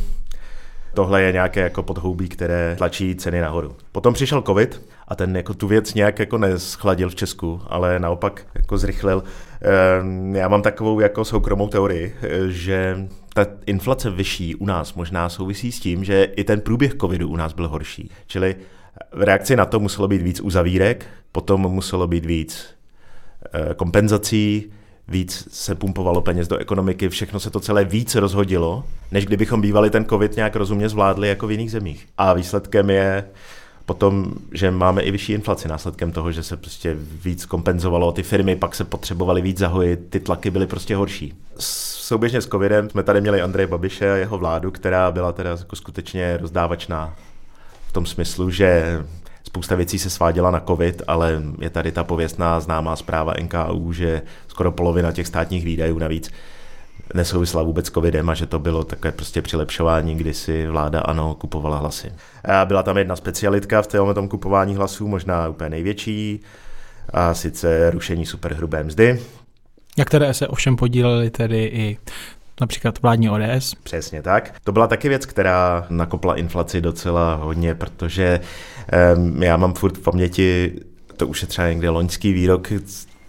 Tohle 0.95 1.23
je 1.23 1.33
nějaké 1.33 1.61
jako 1.61 1.83
podhoubí, 1.83 2.29
které 2.29 2.75
tlačí 2.79 3.17
ceny 3.17 3.41
nahoru. 3.41 3.77
Potom 3.93 4.15
přišel 4.15 4.43
covid 4.43 4.83
a 5.09 5.15
ten 5.15 5.37
jako 5.37 5.55
tu 5.55 5.67
věc 5.67 5.95
nějak 5.95 6.19
jako 6.19 6.39
neschladil 6.39 7.09
v 7.09 7.15
Česku, 7.15 7.61
ale 7.67 7.99
naopak 7.99 8.47
jako 8.55 8.79
zrychlil. 8.79 9.25
Ehm, 9.61 10.37
já 10.37 10.49
mám 10.49 10.63
takovou 10.63 11.01
jako 11.01 11.25
soukromou 11.25 11.69
teorii, 11.69 12.17
že 12.49 13.09
ta 13.35 13.47
inflace 13.67 14.11
vyšší 14.11 14.55
u 14.55 14.67
nás 14.67 14.95
možná 14.95 15.29
souvisí 15.29 15.73
s 15.73 15.81
tím, 15.81 16.05
že 16.05 16.25
i 16.25 16.45
ten 16.45 16.61
průběh 16.61 16.95
covidu 17.01 17.29
u 17.29 17.37
nás 17.37 17.53
byl 17.53 17.69
horší. 17.69 18.11
Čili 18.27 18.57
v 19.13 19.23
reakci 19.23 19.57
na 19.57 19.65
to 19.65 19.81
muselo 19.81 20.09
být 20.09 20.23
víc 20.23 20.41
uzavírek, 20.41 21.07
potom 21.33 21.61
muselo 21.61 22.07
být 22.07 22.27
víc 22.27 22.75
Eh, 23.53 23.75
kompenzací, 23.75 24.73
víc 25.09 25.49
se 25.51 25.75
pumpovalo 25.75 26.21
peněz 26.21 26.49
do 26.49 26.57
ekonomiky, 26.57 27.09
všechno 27.09 27.41
se 27.41 27.51
to 27.51 27.61
celé 27.61 27.85
víc 27.85 28.15
rozhodilo, 28.15 28.85
než 29.13 29.27
kdybychom 29.27 29.61
bývali 29.61 29.91
ten 29.91 30.05
covid 30.05 30.37
nějak 30.37 30.57
rozumně 30.57 30.89
zvládli 30.89 31.29
jako 31.29 31.47
v 31.47 31.51
jiných 31.51 31.71
zemích. 31.71 32.07
A 32.19 32.33
výsledkem 32.33 32.91
je 32.91 33.25
potom, 33.87 34.35
že 34.53 34.71
máme 34.71 35.03
i 35.03 35.11
vyšší 35.11 35.33
inflaci 35.33 35.69
následkem 35.69 36.13
toho, 36.13 36.33
že 36.33 36.43
se 36.43 36.57
prostě 36.57 36.97
víc 37.25 37.47
kompenzovalo, 37.47 38.13
ty 38.13 38.23
firmy 38.23 38.57
pak 38.57 38.75
se 38.75 38.85
potřebovaly 38.85 39.43
víc 39.43 39.59
zahojit, 39.59 40.01
ty 40.11 40.21
tlaky 40.21 40.51
byly 40.51 40.67
prostě 40.67 40.97
horší. 40.97 41.35
Souběžně 41.59 42.41
s 42.41 42.47
covidem 42.47 42.91
jsme 42.91 43.03
tady 43.03 43.21
měli 43.21 43.43
Andreje 43.43 43.67
Babiše 43.67 44.13
a 44.13 44.17
jeho 44.17 44.39
vládu, 44.39 44.71
která 44.71 45.11
byla 45.13 45.33
teda 45.33 45.51
jako 45.51 45.77
skutečně 45.77 46.37
rozdávačná 46.37 47.17
v 47.89 47.93
tom 47.93 48.07
smyslu, 48.07 48.51
že 48.51 48.99
Spousta 49.47 49.75
věcí 49.75 49.99
se 49.99 50.11
sváděla 50.11 50.51
na 50.51 50.61
covid, 50.61 51.03
ale 51.07 51.43
je 51.61 51.71
tady 51.71 51.93
ta 51.93 52.05
pověstná 52.05 52.61
známá 52.61 52.97
zpráva 52.97 53.35
NKU, 53.41 53.93
že 53.93 54.23
skoro 54.49 54.73
polovina 54.73 55.13
těch 55.13 55.27
státních 55.27 55.65
výdajů 55.65 55.99
navíc 55.99 56.31
nesouvisla 57.15 57.63
vůbec 57.63 57.87
s 57.87 57.91
covidem 57.91 58.31
a 58.31 58.35
že 58.35 58.47
to 58.47 58.59
bylo 58.59 58.85
takové 58.85 59.13
prostě 59.13 59.43
přilepšování, 59.43 60.15
kdy 60.15 60.35
si 60.35 60.67
vláda 60.67 61.01
ano 61.01 61.35
kupovala 61.35 61.79
hlasy. 61.79 62.13
A 62.45 62.65
byla 62.65 62.83
tam 62.83 62.99
jedna 62.99 63.17
specialitka 63.17 63.83
v 63.83 63.87
tom 64.15 64.29
kupování 64.29 64.75
hlasů, 64.75 65.09
možná 65.09 65.49
úplně 65.49 65.71
největší, 65.71 66.41
a 67.11 67.35
sice 67.35 67.91
rušení 67.91 68.27
superhrubé 68.27 68.85
mzdy. 68.85 69.21
Na 69.99 70.05
které 70.05 70.35
se 70.35 70.49
ovšem 70.49 70.77
podíleli 70.77 71.31
tedy 71.31 71.65
i 71.65 71.99
například 72.61 73.03
vládní 73.03 73.31
ODS. 73.31 73.75
Přesně 73.83 74.23
tak. 74.23 74.55
To 74.65 74.73
byla 74.73 74.87
taky 74.87 75.09
věc, 75.09 75.27
která 75.27 75.87
nakopla 75.91 76.37
inflaci 76.37 76.81
docela 76.81 77.35
hodně, 77.35 77.75
protože 77.75 78.41
um, 79.17 79.43
já 79.43 79.57
mám 79.57 79.75
furt 79.75 79.97
v 79.97 80.03
paměti, 80.03 80.81
to 81.17 81.27
už 81.27 81.43
je 81.43 81.49
třeba 81.49 81.69
někde 81.69 81.91
loňský 81.91 82.33
výrok, 82.33 82.69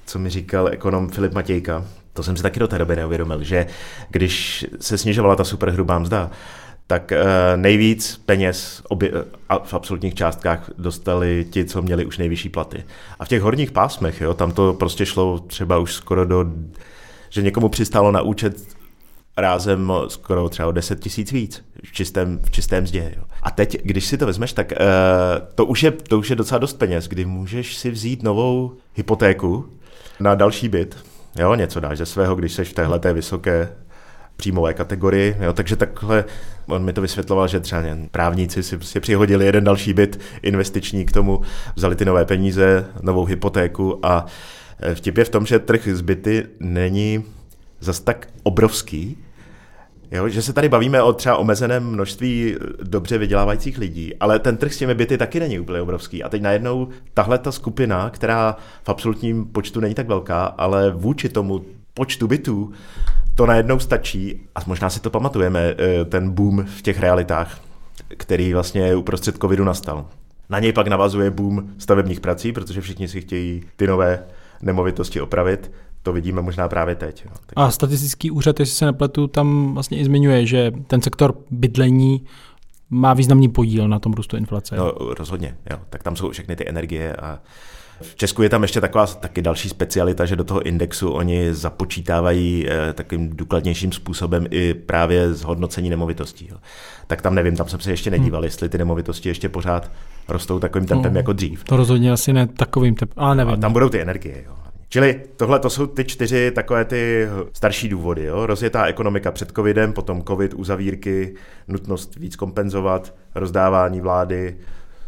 co 0.06 0.20
mi 0.20 0.30
říkal 0.30 0.68
ekonom 0.68 1.10
Filip 1.10 1.34
Matějka, 1.34 1.86
to 2.16 2.24
jsem 2.24 2.38
si 2.38 2.44
taky 2.44 2.60
do 2.60 2.68
té 2.68 2.78
doby 2.78 2.96
neuvědomil, 2.96 3.44
že 3.44 3.68
když 4.10 4.66
se 4.80 4.98
snižovala 4.98 5.36
ta 5.36 5.44
superhrubá 5.44 6.00
mzda, 6.00 6.32
tak 6.88 7.14
nejvíc 7.56 8.22
peněz 8.26 8.82
obě, 8.90 9.12
v 9.64 9.74
absolutních 9.74 10.14
částkách 10.14 10.70
dostali 10.78 11.46
ti, 11.50 11.66
co 11.66 11.82
měli 11.82 12.06
už 12.06 12.18
nejvyšší 12.18 12.50
platy. 12.50 12.84
A 13.20 13.26
v 13.26 13.28
těch 13.28 13.42
horních 13.42 13.72
pásmech, 13.72 14.22
jo, 14.22 14.34
tam 14.34 14.52
to 14.52 14.74
prostě 14.74 15.06
šlo 15.06 15.40
třeba 15.40 15.78
už 15.78 15.94
skoro 15.94 16.26
do 16.26 16.46
že 17.30 17.42
někomu 17.42 17.70
přistálo 17.70 18.12
na 18.12 18.22
účet 18.22 18.68
rázem 19.38 19.94
skoro 20.08 20.50
třeba 20.50 20.68
o 20.68 20.72
10 20.72 21.00
tisíc 21.00 21.32
víc 21.32 21.66
v 21.84 21.92
čistém, 21.92 22.40
v 22.44 22.52
čistém 22.52 22.84
mzdě. 22.84 23.14
Jo. 23.18 23.24
A 23.42 23.52
teď, 23.52 23.78
když 23.84 24.06
si 24.06 24.18
to 24.18 24.26
vezmeš, 24.26 24.54
tak 24.54 24.72
uh, 24.72 24.78
to, 25.56 25.66
už 25.66 25.84
je, 25.84 25.92
to 25.92 26.20
už 26.20 26.30
je 26.30 26.36
docela 26.36 26.60
dost 26.60 26.74
peněz, 26.74 27.08
kdy 27.08 27.26
můžeš 27.26 27.78
si 27.78 27.92
vzít 27.92 28.24
novou 28.24 28.72
hypotéku 28.94 29.70
na 30.20 30.36
další 30.36 30.70
byt. 30.70 30.98
Jo, 31.40 31.56
něco 31.56 31.80
dáš 31.80 31.98
ze 31.98 32.06
svého, 32.06 32.36
když 32.36 32.54
jsi 32.54 32.66
v 32.66 32.74
téhle 32.74 33.00
té 33.00 33.14
vysoké 33.14 33.70
příjmové 34.38 34.74
kategorii, 34.74 35.38
jo, 35.40 35.54
takže 35.54 35.76
takhle 35.76 36.26
on 36.68 36.84
mi 36.84 36.94
to 36.94 37.02
vysvětloval, 37.02 37.48
že 37.48 37.60
třeba 37.60 37.82
právníci 38.12 38.64
si 38.64 38.78
prostě 38.78 39.00
přihodili 39.00 39.46
jeden 39.46 39.64
další 39.64 39.94
byt 39.94 40.20
investiční 40.42 41.06
k 41.06 41.12
tomu, 41.12 41.42
vzali 41.76 41.96
ty 41.96 42.06
nové 42.06 42.26
peníze, 42.26 42.86
novou 43.02 43.26
hypotéku 43.26 44.06
a 44.06 44.26
eh, 44.80 44.96
vtip 44.96 45.18
je 45.18 45.26
v 45.26 45.30
tom, 45.30 45.46
že 45.46 45.60
trh 45.60 45.88
z 45.92 46.02
byty 46.02 46.46
není 46.60 47.24
zas 47.80 48.00
tak 48.00 48.28
obrovský, 48.44 49.25
Jo, 50.12 50.30
že 50.30 50.42
se 50.42 50.54
tady 50.54 50.70
bavíme 50.70 51.02
o 51.04 51.14
třeba 51.14 51.38
omezeném 51.38 51.84
množství 51.84 52.56
dobře 52.84 53.18
vydělávajících 53.18 53.78
lidí, 53.78 54.16
ale 54.16 54.40
ten 54.40 54.58
trh 54.58 54.74
s 54.74 54.78
těmi 54.78 54.96
byty 54.96 55.18
taky 55.18 55.40
není 55.40 55.60
úplně 55.60 55.82
obrovský. 55.82 56.24
A 56.24 56.30
teď 56.30 56.42
najednou 56.42 56.88
tahle 57.14 57.38
ta 57.38 57.52
skupina, 57.52 58.10
která 58.10 58.58
v 58.84 58.90
absolutním 58.90 59.46
počtu 59.46 59.80
není 59.80 59.94
tak 59.94 60.08
velká, 60.08 60.44
ale 60.44 60.92
vůči 60.92 61.30
tomu 61.30 61.66
počtu 61.94 62.28
bytů, 62.28 62.72
to 63.36 63.46
najednou 63.46 63.80
stačí, 63.80 64.42
a 64.56 64.60
možná 64.66 64.90
si 64.90 65.00
to 65.00 65.10
pamatujeme, 65.10 65.76
eh, 65.78 66.06
ten 66.06 66.32
boom 66.32 66.66
v 66.66 66.82
těch 66.82 67.00
realitách, 67.00 67.60
který 68.18 68.54
vlastně 68.54 68.96
uprostřed 68.96 69.38
covidu 69.38 69.64
nastal. 69.64 70.06
Na 70.50 70.60
něj 70.60 70.74
pak 70.74 70.88
navazuje 70.88 71.32
boom 71.32 71.70
stavebních 71.78 72.20
prací, 72.20 72.52
protože 72.52 72.82
všichni 72.82 73.08
si 73.08 73.22
chtějí 73.22 73.64
ty 73.76 73.88
nové 73.88 74.24
nemovitosti 74.62 75.22
opravit 75.22 75.72
to 76.06 76.14
vidíme 76.14 76.42
možná 76.42 76.70
právě 76.70 76.96
teď. 76.96 77.26
No. 77.26 77.32
Takže... 77.32 77.54
A 77.56 77.72
statistický 77.72 78.32
úřad, 78.32 78.60
jestli 78.60 78.76
se 78.76 78.86
nepletu, 78.86 79.28
tam 79.28 79.74
vlastně 79.74 79.98
i 79.98 80.06
zmiňuje, 80.06 80.46
že 80.46 80.72
ten 80.88 81.02
sektor 81.02 81.36
bydlení 81.52 82.26
má 82.90 83.14
významný 83.14 83.50
podíl 83.50 83.88
na 83.88 84.00
tom 84.00 84.14
růstu 84.14 84.38
inflace. 84.38 84.76
No, 84.76 84.92
rozhodně, 85.18 85.58
jo. 85.72 85.80
Tak 85.90 86.04
tam 86.04 86.16
jsou 86.16 86.32
všechny 86.32 86.56
ty 86.56 86.70
energie 86.70 87.16
a 87.16 87.40
v 88.02 88.16
Česku 88.16 88.44
je 88.44 88.50
tam 88.50 88.62
ještě 88.62 88.82
taková 88.82 89.08
taky 89.08 89.42
další 89.42 89.70
specialita, 89.70 90.26
že 90.26 90.36
do 90.36 90.44
toho 90.44 90.62
indexu 90.62 91.10
oni 91.10 91.54
započítávají 91.54 92.66
eh, 92.70 92.94
takovým 92.94 93.30
důkladnějším 93.30 93.92
způsobem 93.92 94.48
i 94.52 94.74
právě 94.74 95.34
zhodnocení 95.34 95.90
nemovitostí. 95.90 96.48
Jo. 96.52 96.58
Tak 97.08 97.22
tam 97.22 97.36
nevím, 97.36 97.56
tam 97.56 97.68
jsem 97.68 97.80
se 97.80 97.92
ještě 97.92 98.12
nedíval, 98.12 98.42
hmm. 98.42 98.46
jestli 98.46 98.70
ty 98.70 98.78
nemovitosti 98.78 99.30
ještě 99.30 99.50
pořád 99.50 99.92
rostou 100.28 100.60
takovým 100.60 100.88
tempem 100.88 101.14
no, 101.14 101.20
jako 101.20 101.34
dřív. 101.34 101.64
To 101.64 101.78
rozhodně 101.78 102.12
asi 102.12 102.34
ne 102.34 102.48
takovým 102.48 102.96
tempem, 102.96 103.24
ale 103.24 103.36
nevím. 103.36 103.54
A 103.54 103.58
tam 103.58 103.74
budou 103.74 103.90
ty 103.90 104.02
energie. 104.02 104.44
Jo. 104.46 104.65
Čili 104.90 105.22
tohle 105.38 105.60
to 105.60 105.70
jsou 105.70 105.88
ty 105.88 106.04
čtyři 106.04 106.52
takové 106.52 106.86
ty 106.86 107.28
starší 107.54 107.90
důvody. 107.90 108.24
Jo? 108.24 108.46
Rozjetá 108.46 108.86
ekonomika 108.86 109.32
před 109.32 109.52
covidem, 109.56 109.94
potom 109.94 110.24
covid, 110.24 110.54
uzavírky, 110.54 111.36
nutnost 111.68 112.16
víc 112.16 112.36
kompenzovat, 112.36 113.14
rozdávání 113.36 114.02
vlády, 114.02 114.58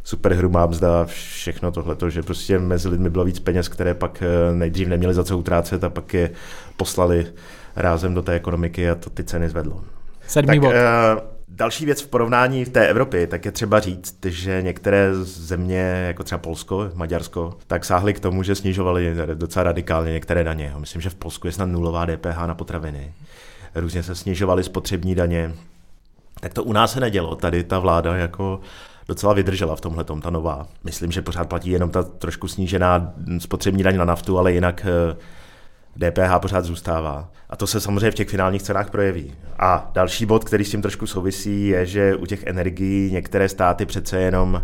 superhrubá 0.04 0.66
mzda, 0.66 1.06
všechno 1.06 1.72
tohle, 1.72 1.96
že 2.08 2.24
prostě 2.24 2.60
mezi 2.60 2.90
lidmi 2.90 3.10
bylo 3.10 3.26
víc 3.26 3.40
peněz, 3.40 3.70
které 3.70 3.94
pak 3.94 4.24
eh, 4.24 4.56
nejdřív 4.56 4.88
neměli 4.88 5.14
za 5.14 5.24
co 5.24 5.38
utrácet 5.38 5.84
a 5.84 5.90
pak 5.90 6.14
je 6.14 6.32
poslali 6.78 7.28
rázem 7.76 8.14
do 8.14 8.22
té 8.22 8.34
ekonomiky 8.34 8.90
a 8.90 8.96
to 8.96 9.10
ty 9.10 9.24
ceny 9.24 9.50
zvedlo. 9.50 9.84
Sedmý 10.28 10.48
tak, 10.48 10.60
bod. 10.60 10.68
Uh, 10.68 11.37
Další 11.50 11.86
věc 11.86 12.02
v 12.02 12.08
porovnání 12.08 12.66
v 12.66 12.70
té 12.70 12.88
Evropě, 12.88 13.28
tak 13.28 13.46
je 13.46 13.52
třeba 13.52 13.80
říct, 13.80 14.26
že 14.26 14.62
některé 14.62 15.14
země, 15.24 16.04
jako 16.08 16.24
třeba 16.24 16.40
Polsko, 16.40 16.92
Maďarsko, 16.94 17.58
tak 17.68 17.86
sáhly 17.86 18.14
k 18.14 18.20
tomu, 18.20 18.44
že 18.44 18.56
snižovali 18.56 19.16
docela 19.34 19.64
radikálně 19.64 20.12
některé 20.12 20.44
daně. 20.44 20.74
Myslím, 20.78 21.02
že 21.02 21.10
v 21.10 21.16
Polsku 21.16 21.48
je 21.48 21.54
snad 21.54 21.66
nulová 21.66 22.06
DPH 22.06 22.38
na 22.46 22.56
potraviny. 22.56 23.14
Různě 23.76 24.04
se 24.04 24.16
snižovaly 24.16 24.64
spotřební 24.64 25.16
daně. 25.16 25.54
Tak 26.40 26.54
to 26.54 26.64
u 26.64 26.74
nás 26.74 26.92
se 26.92 27.00
nedělo. 27.00 27.36
Tady 27.36 27.64
ta 27.64 27.80
vláda 27.80 28.16
jako 28.16 28.60
docela 29.08 29.34
vydržela 29.34 29.76
v 29.76 29.82
tomhle 29.82 30.04
ta 30.04 30.30
nová. 30.30 30.68
Myslím, 30.84 31.12
že 31.12 31.22
pořád 31.22 31.50
platí 31.50 31.70
jenom 31.70 31.90
ta 31.90 32.04
trošku 32.04 32.48
snížená 32.48 33.14
spotřební 33.38 33.84
daň 33.84 33.98
na 33.98 34.06
naftu, 34.06 34.40
ale 34.40 34.54
jinak 34.54 34.86
eh, 34.86 35.18
DPH 35.98 36.40
pořád 36.42 36.66
zůstává. 36.66 37.32
A 37.50 37.56
to 37.56 37.68
se 37.68 37.82
samozřejmě 37.82 38.12
v 38.12 38.16
těch 38.16 38.30
finálních 38.30 38.62
cenách 38.62 38.90
projeví. 38.90 39.34
A 39.60 39.92
další 39.94 40.26
bod, 40.26 40.44
který 40.44 40.66
s 40.66 40.72
tím 40.72 40.82
trošku 40.82 41.08
souvisí, 41.08 41.68
je, 41.68 41.86
že 41.86 42.16
u 42.16 42.26
těch 42.26 42.44
energií 42.44 43.12
některé 43.12 43.50
státy 43.50 43.86
přece 43.86 44.20
jenom 44.20 44.64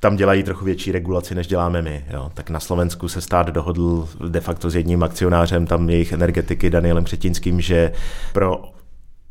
tam 0.00 0.16
dělají 0.16 0.42
trochu 0.42 0.64
větší 0.64 0.92
regulaci, 0.92 1.34
než 1.34 1.46
děláme 1.46 1.82
my. 1.82 2.04
Jo. 2.10 2.30
Tak 2.34 2.50
na 2.50 2.60
Slovensku 2.60 3.08
se 3.08 3.20
stát 3.20 3.46
dohodl 3.50 4.08
de 4.28 4.40
facto 4.40 4.70
s 4.70 4.74
jedním 4.74 5.02
akcionářem 5.02 5.66
tam 5.66 5.90
jejich 5.90 6.12
energetiky 6.12 6.70
Danielem 6.70 7.04
Křetinským, 7.04 7.60
že 7.60 7.92
pro 8.32 8.62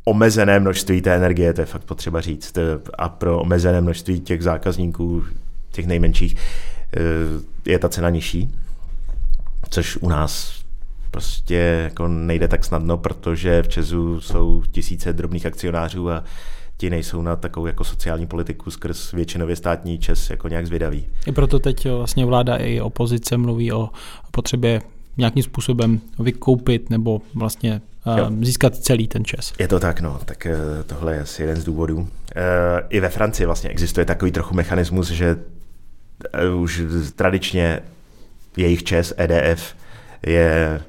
omezené 0.04 0.60
množství 0.60 1.02
té 1.02 1.14
energie, 1.14 1.52
to 1.52 1.60
je 1.60 1.66
fakt 1.66 1.84
potřeba 1.84 2.20
říct, 2.20 2.58
a 2.98 3.08
pro 3.08 3.40
omezené 3.40 3.80
množství 3.80 4.20
těch 4.20 4.42
zákazníků, 4.42 5.24
těch 5.70 5.86
nejmenších, 5.86 6.36
eh, 6.36 7.00
je 7.70 7.78
ta 7.78 7.88
cena 7.88 8.10
nižší, 8.10 8.54
což 9.70 9.96
u 9.96 10.08
nás 10.08 10.61
prostě 11.12 11.54
jako 11.84 12.08
nejde 12.08 12.48
tak 12.48 12.64
snadno, 12.64 12.98
protože 12.98 13.62
v 13.62 13.68
Česu 13.68 14.20
jsou 14.20 14.62
tisíce 14.70 15.12
drobných 15.12 15.46
akcionářů 15.46 16.10
a 16.10 16.24
ti 16.76 16.90
nejsou 16.90 17.22
na 17.22 17.36
takovou 17.36 17.66
jako 17.66 17.84
sociální 17.84 18.26
politiku 18.26 18.70
skrz 18.70 19.12
většinově 19.12 19.56
státní 19.56 19.98
Čes 19.98 20.30
jako 20.30 20.48
nějak 20.48 20.66
zvědaví. 20.66 21.06
I 21.26 21.32
proto 21.32 21.58
teď 21.58 21.88
vlastně 21.88 22.26
vláda 22.26 22.56
i 22.56 22.80
opozice 22.80 23.36
mluví 23.36 23.72
o 23.72 23.90
potřebě 24.30 24.82
nějakým 25.16 25.42
způsobem 25.42 26.00
vykoupit 26.18 26.90
nebo 26.90 27.22
vlastně 27.34 27.80
jo. 28.18 28.30
získat 28.42 28.76
celý 28.76 29.08
ten 29.08 29.24
čas. 29.24 29.52
Je 29.58 29.68
to 29.68 29.80
tak, 29.80 30.00
no, 30.00 30.20
tak 30.24 30.46
eh, 30.46 30.56
tohle 30.86 31.14
je 31.14 31.20
asi 31.20 31.42
jeden 31.42 31.56
z 31.56 31.64
důvodů. 31.64 32.08
Eh, 32.36 32.42
I 32.88 33.00
ve 33.00 33.08
Francii 33.08 33.46
vlastně 33.46 33.70
existuje 33.70 34.06
takový 34.06 34.32
trochu 34.32 34.54
mechanismus, 34.54 35.10
že 35.10 35.36
eh, 36.32 36.48
už 36.48 36.82
tradičně 37.16 37.80
jejich 38.56 38.84
čes 38.84 39.14
EDF 39.16 39.74
je 40.26 40.80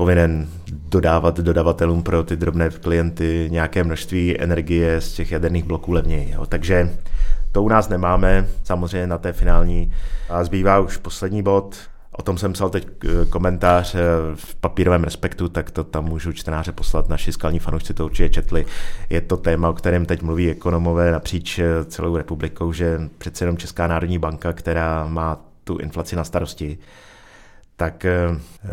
povinen 0.00 0.48
dodávat 0.70 1.40
dodavatelům 1.40 2.02
pro 2.02 2.22
ty 2.22 2.36
drobné 2.36 2.70
klienty 2.70 3.48
nějaké 3.50 3.84
množství 3.84 4.40
energie 4.40 5.00
z 5.00 5.12
těch 5.12 5.32
jaderných 5.32 5.64
bloků 5.64 5.92
levněji. 5.92 6.32
Jo. 6.32 6.46
Takže 6.46 6.90
to 7.52 7.62
u 7.62 7.68
nás 7.68 7.88
nemáme, 7.88 8.46
samozřejmě 8.64 9.06
na 9.06 9.18
té 9.18 9.32
finální. 9.32 9.92
A 10.28 10.44
zbývá 10.44 10.80
už 10.80 10.96
poslední 10.96 11.42
bod, 11.42 11.76
O 12.12 12.22
tom 12.22 12.38
jsem 12.38 12.52
psal 12.52 12.70
teď 12.70 12.88
eh, 13.04 13.26
komentář 13.26 13.94
eh, 13.94 13.98
v 14.34 14.54
papírovém 14.54 15.04
respektu, 15.04 15.48
tak 15.48 15.70
to 15.70 15.84
tam 15.84 16.04
můžu 16.04 16.32
čtenáře 16.32 16.72
poslat. 16.72 17.08
Naši 17.08 17.32
skalní 17.32 17.58
fanoušci 17.58 17.94
to 17.94 18.04
určitě 18.04 18.28
četli. 18.28 18.66
Je 19.10 19.20
to 19.20 19.36
téma, 19.36 19.68
o 19.68 19.72
kterém 19.72 20.06
teď 20.06 20.22
mluví 20.22 20.50
ekonomové 20.50 21.12
napříč 21.12 21.58
eh, 21.58 21.84
celou 21.84 22.16
republikou, 22.16 22.72
že 22.72 23.00
přece 23.18 23.44
jenom 23.44 23.56
Česká 23.56 23.86
národní 23.86 24.18
banka, 24.18 24.52
která 24.52 25.06
má 25.06 25.40
tu 25.64 25.78
inflaci 25.78 26.16
na 26.16 26.24
starosti, 26.24 26.78
tak 27.80 28.04
eh, 28.04 28.12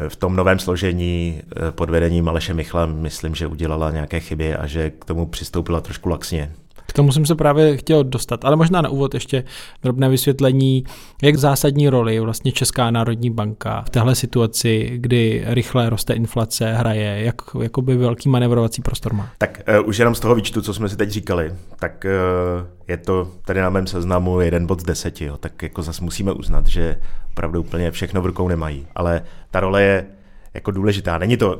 v 0.07 0.15
tom 0.15 0.35
novém 0.35 0.59
složení 0.59 1.41
eh, 1.41 1.71
pod 1.71 1.89
vedením 1.89 2.29
Aleše 2.29 2.53
Michla 2.53 2.85
myslím, 2.85 3.35
že 3.35 3.47
udělala 3.47 3.91
nějaké 3.91 4.19
chyby 4.19 4.55
a 4.55 4.67
že 4.67 4.89
k 4.89 5.05
tomu 5.05 5.25
přistoupila 5.25 5.81
trošku 5.81 6.09
laxně. 6.09 6.51
Tomu 6.97 7.11
jsem 7.11 7.25
se 7.25 7.35
právě 7.35 7.77
chtěl 7.77 8.03
dostat, 8.03 8.45
ale 8.45 8.55
možná 8.55 8.81
na 8.81 8.89
úvod 8.89 9.13
ještě 9.13 9.43
drobné 9.83 10.09
vysvětlení, 10.09 10.83
jak 11.21 11.35
zásadní 11.35 11.89
roli 11.89 12.19
vlastně 12.19 12.51
Česká 12.51 12.91
národní 12.91 13.29
banka 13.29 13.81
v 13.81 13.89
téhle 13.89 14.15
situaci, 14.15 14.91
kdy 14.95 15.43
rychle 15.47 15.89
roste 15.89 16.13
inflace, 16.13 16.73
hraje, 16.73 17.23
jak 17.23 17.35
jakoby 17.61 17.97
velký 17.97 18.29
manevrovací 18.29 18.81
prostor 18.81 19.13
má. 19.13 19.29
Tak 19.37 19.61
uh, 19.79 19.87
už 19.87 19.97
jenom 19.97 20.15
z 20.15 20.19
toho 20.19 20.35
výčtu, 20.35 20.61
co 20.61 20.73
jsme 20.73 20.89
si 20.89 20.97
teď 20.97 21.09
říkali, 21.09 21.53
tak 21.79 22.05
uh, 22.05 22.67
je 22.87 22.97
to 22.97 23.31
tady 23.45 23.61
na 23.61 23.69
mém 23.69 23.87
seznamu 23.87 24.41
jeden 24.41 24.67
bod 24.67 24.79
z 24.79 24.83
deseti, 24.83 25.25
jo, 25.25 25.37
tak 25.37 25.63
jako 25.63 25.81
zase 25.81 26.03
musíme 26.03 26.31
uznat, 26.31 26.67
že 26.67 26.97
opravdu 27.31 27.59
úplně 27.59 27.91
všechno 27.91 28.21
v 28.21 28.25
rukou 28.25 28.47
nemají, 28.47 28.87
ale 28.95 29.21
ta 29.51 29.59
role 29.59 29.83
je 29.83 30.05
jako 30.53 30.71
důležitá. 30.71 31.17
Není 31.17 31.37
to 31.37 31.59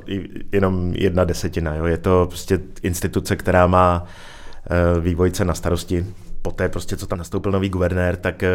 jenom 0.52 0.94
jedna 0.96 1.26
desetina, 1.26 1.76
jo? 1.76 1.86
je 1.86 1.98
to 1.98 2.26
prostě 2.30 2.60
instituce, 2.84 3.36
která 3.36 3.68
má 3.68 4.06
vývojce 5.00 5.46
na 5.46 5.54
starosti. 5.54 6.06
Poté 6.42 6.70
prostě, 6.70 6.98
co 6.98 7.08
tam 7.08 7.18
nastoupil 7.18 7.52
nový 7.52 7.70
guvernér, 7.70 8.16
tak 8.16 8.44
eh, 8.44 8.50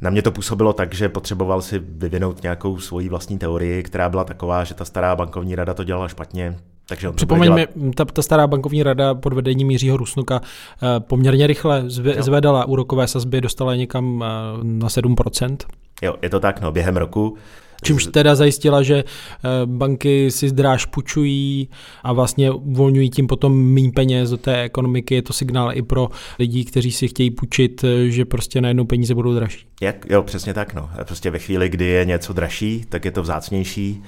na 0.00 0.10
mě 0.10 0.22
to 0.22 0.32
působilo 0.32 0.72
tak, 0.72 0.94
že 0.94 1.08
potřeboval 1.08 1.62
si 1.62 1.78
vyvinout 1.78 2.42
nějakou 2.42 2.78
svoji 2.78 3.08
vlastní 3.08 3.38
teorii, 3.38 3.82
která 3.82 4.08
byla 4.08 4.24
taková, 4.24 4.64
že 4.64 4.74
ta 4.74 4.84
stará 4.84 5.16
bankovní 5.16 5.54
rada 5.54 5.74
to 5.74 5.84
dělala 5.84 6.08
špatně, 6.08 6.56
takže 6.88 7.12
Připomeň 7.12 7.54
dělat... 7.54 7.76
mi, 7.76 7.92
ta, 7.92 8.04
ta 8.04 8.22
stará 8.22 8.46
bankovní 8.46 8.82
rada 8.82 9.14
pod 9.14 9.32
vedením 9.32 9.70
Jiřího 9.70 9.96
Rusnuka 9.96 10.40
eh, 10.42 11.00
poměrně 11.00 11.46
rychle 11.46 11.82
zve, 11.86 12.22
zvedala 12.22 12.64
úrokové 12.64 13.08
sazby, 13.08 13.40
dostala 13.40 13.74
někam 13.74 14.18
na 14.62 14.88
7%. 14.88 15.56
Jo, 16.02 16.14
je 16.22 16.30
to 16.30 16.40
tak, 16.40 16.60
no, 16.60 16.72
během 16.72 16.96
roku. 16.96 17.36
Čímž 17.82 18.06
teda 18.06 18.34
zajistila, 18.34 18.82
že 18.82 18.96
eh, 18.96 19.48
banky 19.66 20.30
si 20.30 20.48
zdráž 20.48 20.84
půjčují 20.84 21.68
a 22.02 22.12
vlastně 22.12 22.50
uvolňují 22.50 23.10
tím 23.10 23.26
potom 23.26 23.74
méně 23.74 23.92
peněz 23.94 24.30
do 24.30 24.36
té 24.36 24.62
ekonomiky. 24.62 25.14
Je 25.14 25.22
to 25.22 25.32
signál 25.32 25.70
i 25.74 25.82
pro 25.82 26.08
lidi, 26.38 26.64
kteří 26.64 26.92
si 26.92 27.08
chtějí 27.08 27.30
půjčit, 27.30 27.84
eh, 27.84 28.10
že 28.10 28.24
prostě 28.24 28.60
najednou 28.60 28.84
peníze 28.84 29.14
budou 29.14 29.34
dražší. 29.34 29.66
Jak? 29.80 30.06
Jo, 30.10 30.22
přesně 30.22 30.54
tak. 30.54 30.74
No. 30.74 30.90
Prostě 31.04 31.30
ve 31.30 31.38
chvíli, 31.38 31.68
kdy 31.68 31.84
je 31.84 32.04
něco 32.04 32.32
dražší, 32.32 32.84
tak 32.88 33.04
je 33.04 33.10
to 33.10 33.22
vzácnější. 33.22 34.02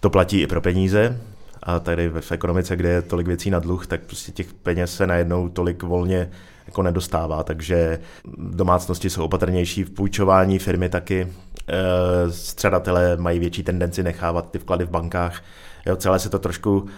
To 0.00 0.10
platí 0.10 0.40
i 0.40 0.46
pro 0.46 0.60
peníze. 0.60 1.20
A 1.62 1.80
tady 1.80 2.08
v 2.08 2.32
ekonomice, 2.32 2.76
kde 2.76 2.88
je 2.88 3.02
tolik 3.02 3.26
věcí 3.26 3.50
na 3.50 3.58
dluh, 3.58 3.86
tak 3.86 4.00
prostě 4.00 4.32
těch 4.32 4.54
peněz 4.54 4.96
se 4.96 5.06
najednou 5.06 5.48
tolik 5.48 5.82
volně 5.82 6.30
jako 6.66 6.82
nedostává, 6.82 7.42
takže 7.42 7.98
domácnosti 8.38 9.10
jsou 9.10 9.24
opatrnější 9.24 9.84
v 9.84 9.90
půjčování, 9.90 10.58
firmy 10.58 10.88
taky, 10.88 11.26
e, 11.68 12.32
středatelé 12.32 13.16
mají 13.16 13.38
větší 13.38 13.62
tendenci 13.62 14.02
nechávat 14.02 14.50
ty 14.50 14.58
vklady 14.58 14.84
v 14.84 14.90
bankách. 14.90 15.42
Jo, 15.86 15.96
celé 15.96 16.18
se 16.18 16.30
to 16.30 16.38
trošku 16.38 16.88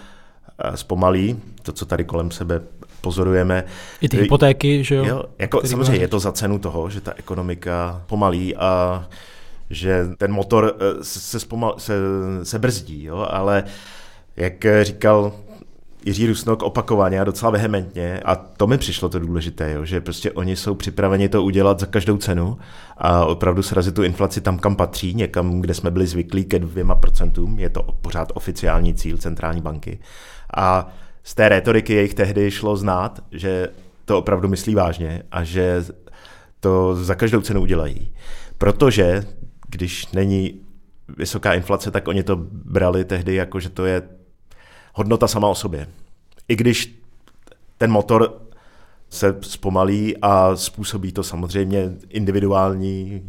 e, 0.59 0.77
zpomalí, 0.77 1.43
to, 1.63 1.73
co 1.73 1.87
tady 1.87 2.05
kolem 2.05 2.31
sebe 2.31 2.61
pozorujeme. 3.01 3.65
I 4.01 4.09
ty 4.09 4.17
hypotéky, 4.17 4.85
že 4.85 4.95
jo? 4.95 5.05
jo 5.05 5.25
jako, 5.39 5.67
samozřejmě 5.67 6.01
je 6.01 6.09
to 6.09 6.21
za 6.21 6.33
cenu 6.33 6.59
toho, 6.59 6.91
že 6.91 7.01
ta 7.01 7.13
ekonomika 7.17 8.03
pomalí 8.07 8.57
a 8.57 9.05
že 9.71 10.07
ten 10.19 10.33
motor 10.33 10.77
e, 10.79 11.05
se, 11.05 11.41
zpomal, 11.41 11.75
se, 11.79 11.95
se 12.43 12.59
brzdí, 12.59 13.05
jo? 13.05 13.27
ale 13.31 13.65
jak 14.37 14.67
říkal 14.83 15.33
Jiří 16.05 16.27
Rusnok 16.27 16.63
opakovaně 16.63 17.21
a 17.21 17.25
docela 17.25 17.51
vehementně 17.51 18.21
a 18.25 18.37
to 18.37 18.67
mi 18.67 18.79
přišlo 18.79 19.09
to 19.09 19.19
důležité, 19.19 19.73
jo, 19.73 19.85
že 19.85 20.01
prostě 20.01 20.33
oni 20.33 20.57
jsou 20.57 20.75
připraveni 20.75 21.29
to 21.29 21.43
udělat 21.43 21.81
za 21.81 21.87
každou 21.87 22.17
cenu 22.17 22.59
a 22.97 23.25
opravdu 23.25 23.63
srazit 23.63 23.95
tu 23.95 24.03
inflaci 24.03 24.41
tam, 24.41 24.59
kam 24.59 24.77
patří, 24.77 25.15
někam, 25.15 25.61
kde 25.61 25.75
jsme 25.75 25.91
byli 25.91 26.07
zvyklí 26.07 26.45
ke 26.45 26.59
dvěma 26.59 26.95
procentům, 26.95 27.59
je 27.59 27.71
to 27.71 27.83
pořád 27.83 28.33
oficiální 28.35 28.95
cíl 28.95 29.19
centrální 29.19 29.61
banky. 29.61 29.99
A 30.57 30.89
z 31.23 31.35
té 31.35 31.49
retoriky 31.49 31.93
jejich 31.93 32.15
tehdy 32.15 32.51
šlo 32.51 32.77
znát, 32.77 33.25
že 33.33 33.69
to 34.05 34.19
opravdu 34.19 34.49
myslí 34.49 34.75
vážně 34.75 35.23
a 35.31 35.45
že 35.45 35.85
to 36.61 36.97
za 36.97 37.15
každou 37.15 37.41
cenu 37.41 37.61
udělají. 37.61 38.13
Protože 38.59 39.25
když 39.69 40.13
není 40.13 40.61
vysoká 41.17 41.55
inflace, 41.55 41.91
tak 41.91 42.09
oni 42.09 42.23
to 42.23 42.37
brali 42.53 43.05
tehdy 43.05 43.35
jako, 43.35 43.61
že 43.61 43.69
to 43.69 43.87
je 43.87 44.03
hodnota 44.95 45.29
sama 45.29 45.49
o 45.49 45.55
sobě. 45.55 45.87
I 46.49 46.57
když 46.57 47.01
ten 47.79 47.91
motor 47.91 48.43
se 49.11 49.37
zpomalí 49.41 50.17
a 50.23 50.57
způsobí 50.57 51.13
to 51.13 51.23
samozřejmě 51.23 51.93
individuální 52.09 53.23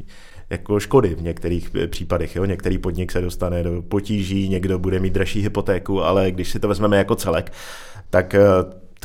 jako 0.50 0.80
škody 0.80 1.15
v 1.15 1.22
některých 1.22 1.72
případech. 1.88 2.36
Jo? 2.36 2.46
Některý 2.46 2.77
podnik 2.77 3.12
se 3.12 3.22
dostane 3.22 3.63
do 3.63 3.82
potíží, 3.82 4.50
někdo 4.50 4.80
bude 4.80 5.00
mít 5.00 5.13
dražší 5.13 5.41
hypotéku, 5.41 6.03
ale 6.03 6.32
když 6.32 6.50
si 6.50 6.60
to 6.60 6.68
vezmeme 6.68 6.98
jako 6.98 7.15
celek, 7.15 7.53
tak 8.10 8.36
eh, 8.36 8.41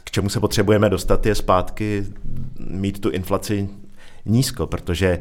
k 0.05 0.11
čemu 0.11 0.29
se 0.29 0.41
potřebujeme 0.41 0.91
dostat 0.91 1.27
je 1.27 1.35
zpátky 1.35 2.05
mít 2.59 3.01
tu 3.01 3.11
inflaci 3.11 3.69
nízko, 4.25 4.67
protože 4.67 5.19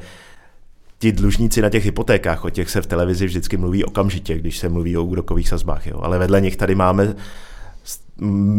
ti 1.00 1.12
dlužníci 1.12 1.62
na 1.62 1.70
těch 1.70 1.86
hypotékách, 1.86 2.46
o 2.46 2.50
těch 2.50 2.70
se 2.70 2.82
v 2.82 2.88
televizi 2.88 3.26
vždycky 3.26 3.58
mluví 3.58 3.86
okamžitě, 3.86 4.38
když 4.38 4.58
se 4.58 4.70
mluví 4.70 4.98
o 4.98 5.04
úrokových 5.04 5.50
sazbách. 5.50 5.88
Jo. 5.88 6.00
Ale 6.02 6.20
vedle 6.20 6.42
nich 6.42 6.58
tady 6.58 6.76
máme 6.76 7.16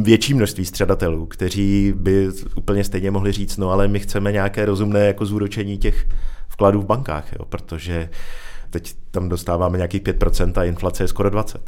větší 0.02 0.34
množství 0.34 0.64
středatelů, 0.64 1.26
kteří 1.26 1.92
by 1.96 2.28
úplně 2.56 2.84
stejně 2.84 3.10
mohli 3.10 3.32
říct, 3.32 3.56
no 3.56 3.70
ale 3.70 3.88
my 3.88 4.00
chceme 4.00 4.32
nějaké 4.32 4.64
rozumné 4.64 5.06
jako 5.06 5.26
zúročení 5.26 5.78
těch 5.78 6.06
vkladů 6.48 6.80
v 6.80 6.86
bankách, 6.86 7.32
jo, 7.32 7.44
protože 7.44 8.08
teď 8.70 8.94
tam 9.10 9.28
dostáváme 9.28 9.78
nějakých 9.78 10.02
5% 10.02 10.60
a 10.60 10.64
inflace 10.64 11.04
je 11.04 11.08
skoro 11.08 11.30
20%. 11.30 11.58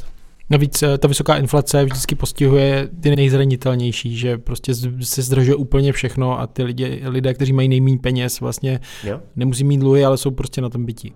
Navíc 0.49 0.83
eh, 0.83 0.97
ta 0.97 1.07
vysoká 1.07 1.35
inflace 1.35 1.85
vždycky 1.85 2.15
postihuje 2.15 2.89
ty 3.01 3.15
nejzranitelnější, 3.15 4.17
že 4.17 4.37
prostě 4.37 4.73
se 5.01 5.21
zdražuje 5.21 5.55
úplně 5.55 5.91
všechno 5.91 6.39
a 6.39 6.47
ty 6.47 6.63
lidi, 6.63 7.01
lidé, 7.05 7.33
kteří 7.33 7.53
mají 7.53 7.67
nejméně 7.67 7.97
peněz, 7.97 8.39
vlastně 8.39 8.79
jo. 9.03 9.19
nemusí 9.35 9.63
mít 9.63 9.77
dluhy, 9.77 10.05
ale 10.05 10.17
jsou 10.17 10.31
prostě 10.31 10.61
na 10.61 10.69
tom 10.69 10.85
bytí. 10.85 11.13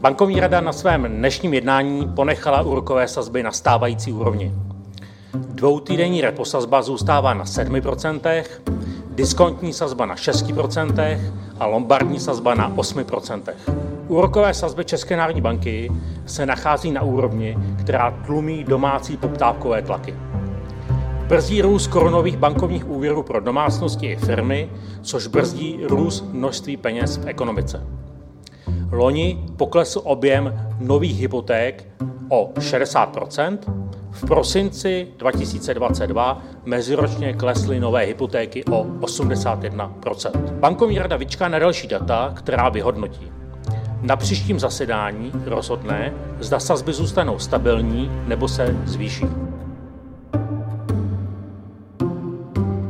Bankovní 0.00 0.40
rada 0.40 0.60
na 0.60 0.72
svém 0.72 1.04
dnešním 1.04 1.54
jednání 1.54 2.08
ponechala 2.08 2.62
úrokové 2.62 3.08
sazby 3.08 3.42
na 3.42 3.52
stávající 3.52 4.12
úrovni. 4.12 4.52
Dvoutýdenní 5.34 6.20
repo 6.20 6.44
sazba 6.44 6.82
zůstává 6.82 7.34
na 7.34 7.44
7%, 7.44 8.44
diskontní 9.14 9.72
sazba 9.72 10.06
na 10.06 10.14
6% 10.14 11.20
a 11.58 11.66
lombardní 11.66 12.20
sazba 12.20 12.54
na 12.54 12.70
8%. 12.70 13.42
Úrokové 14.10 14.54
sazby 14.54 14.84
České 14.84 15.16
národní 15.16 15.40
banky 15.40 15.90
se 16.26 16.46
nachází 16.46 16.90
na 16.90 17.02
úrovni, 17.02 17.56
která 17.80 18.10
tlumí 18.10 18.64
domácí 18.64 19.16
poptávkové 19.16 19.82
tlaky. 19.82 20.14
Brzdí 21.26 21.62
růst 21.62 21.86
korunových 21.86 22.36
bankovních 22.36 22.88
úvěrů 22.88 23.22
pro 23.22 23.40
domácnosti 23.40 24.06
i 24.06 24.16
firmy, 24.16 24.70
což 25.02 25.26
brzdí 25.26 25.80
růst 25.82 26.24
množství 26.32 26.76
peněz 26.76 27.16
v 27.16 27.28
ekonomice. 27.28 27.86
Loni 28.92 29.44
poklesl 29.56 30.00
objem 30.04 30.70
nových 30.80 31.20
hypoték 31.20 31.88
o 32.28 32.52
60% 32.54 33.58
v 34.10 34.26
prosinci 34.26 35.08
2022 35.18 36.42
meziročně 36.64 37.32
klesly 37.32 37.80
nové 37.80 38.02
hypotéky 38.02 38.64
o 38.64 38.84
81% 38.84 40.52
Bankovní 40.52 40.98
rada 40.98 41.16
vyčká 41.16 41.48
na 41.48 41.58
další 41.58 41.88
data, 41.88 42.32
která 42.36 42.68
vyhodnotí. 42.68 43.39
Na 44.02 44.16
příštím 44.16 44.60
zasedání 44.60 45.32
rozhodne, 45.44 46.12
zda 46.40 46.60
sazby 46.60 46.92
zůstanou 46.92 47.38
stabilní 47.38 48.10
nebo 48.26 48.48
se 48.48 48.76
zvýší. 48.84 49.26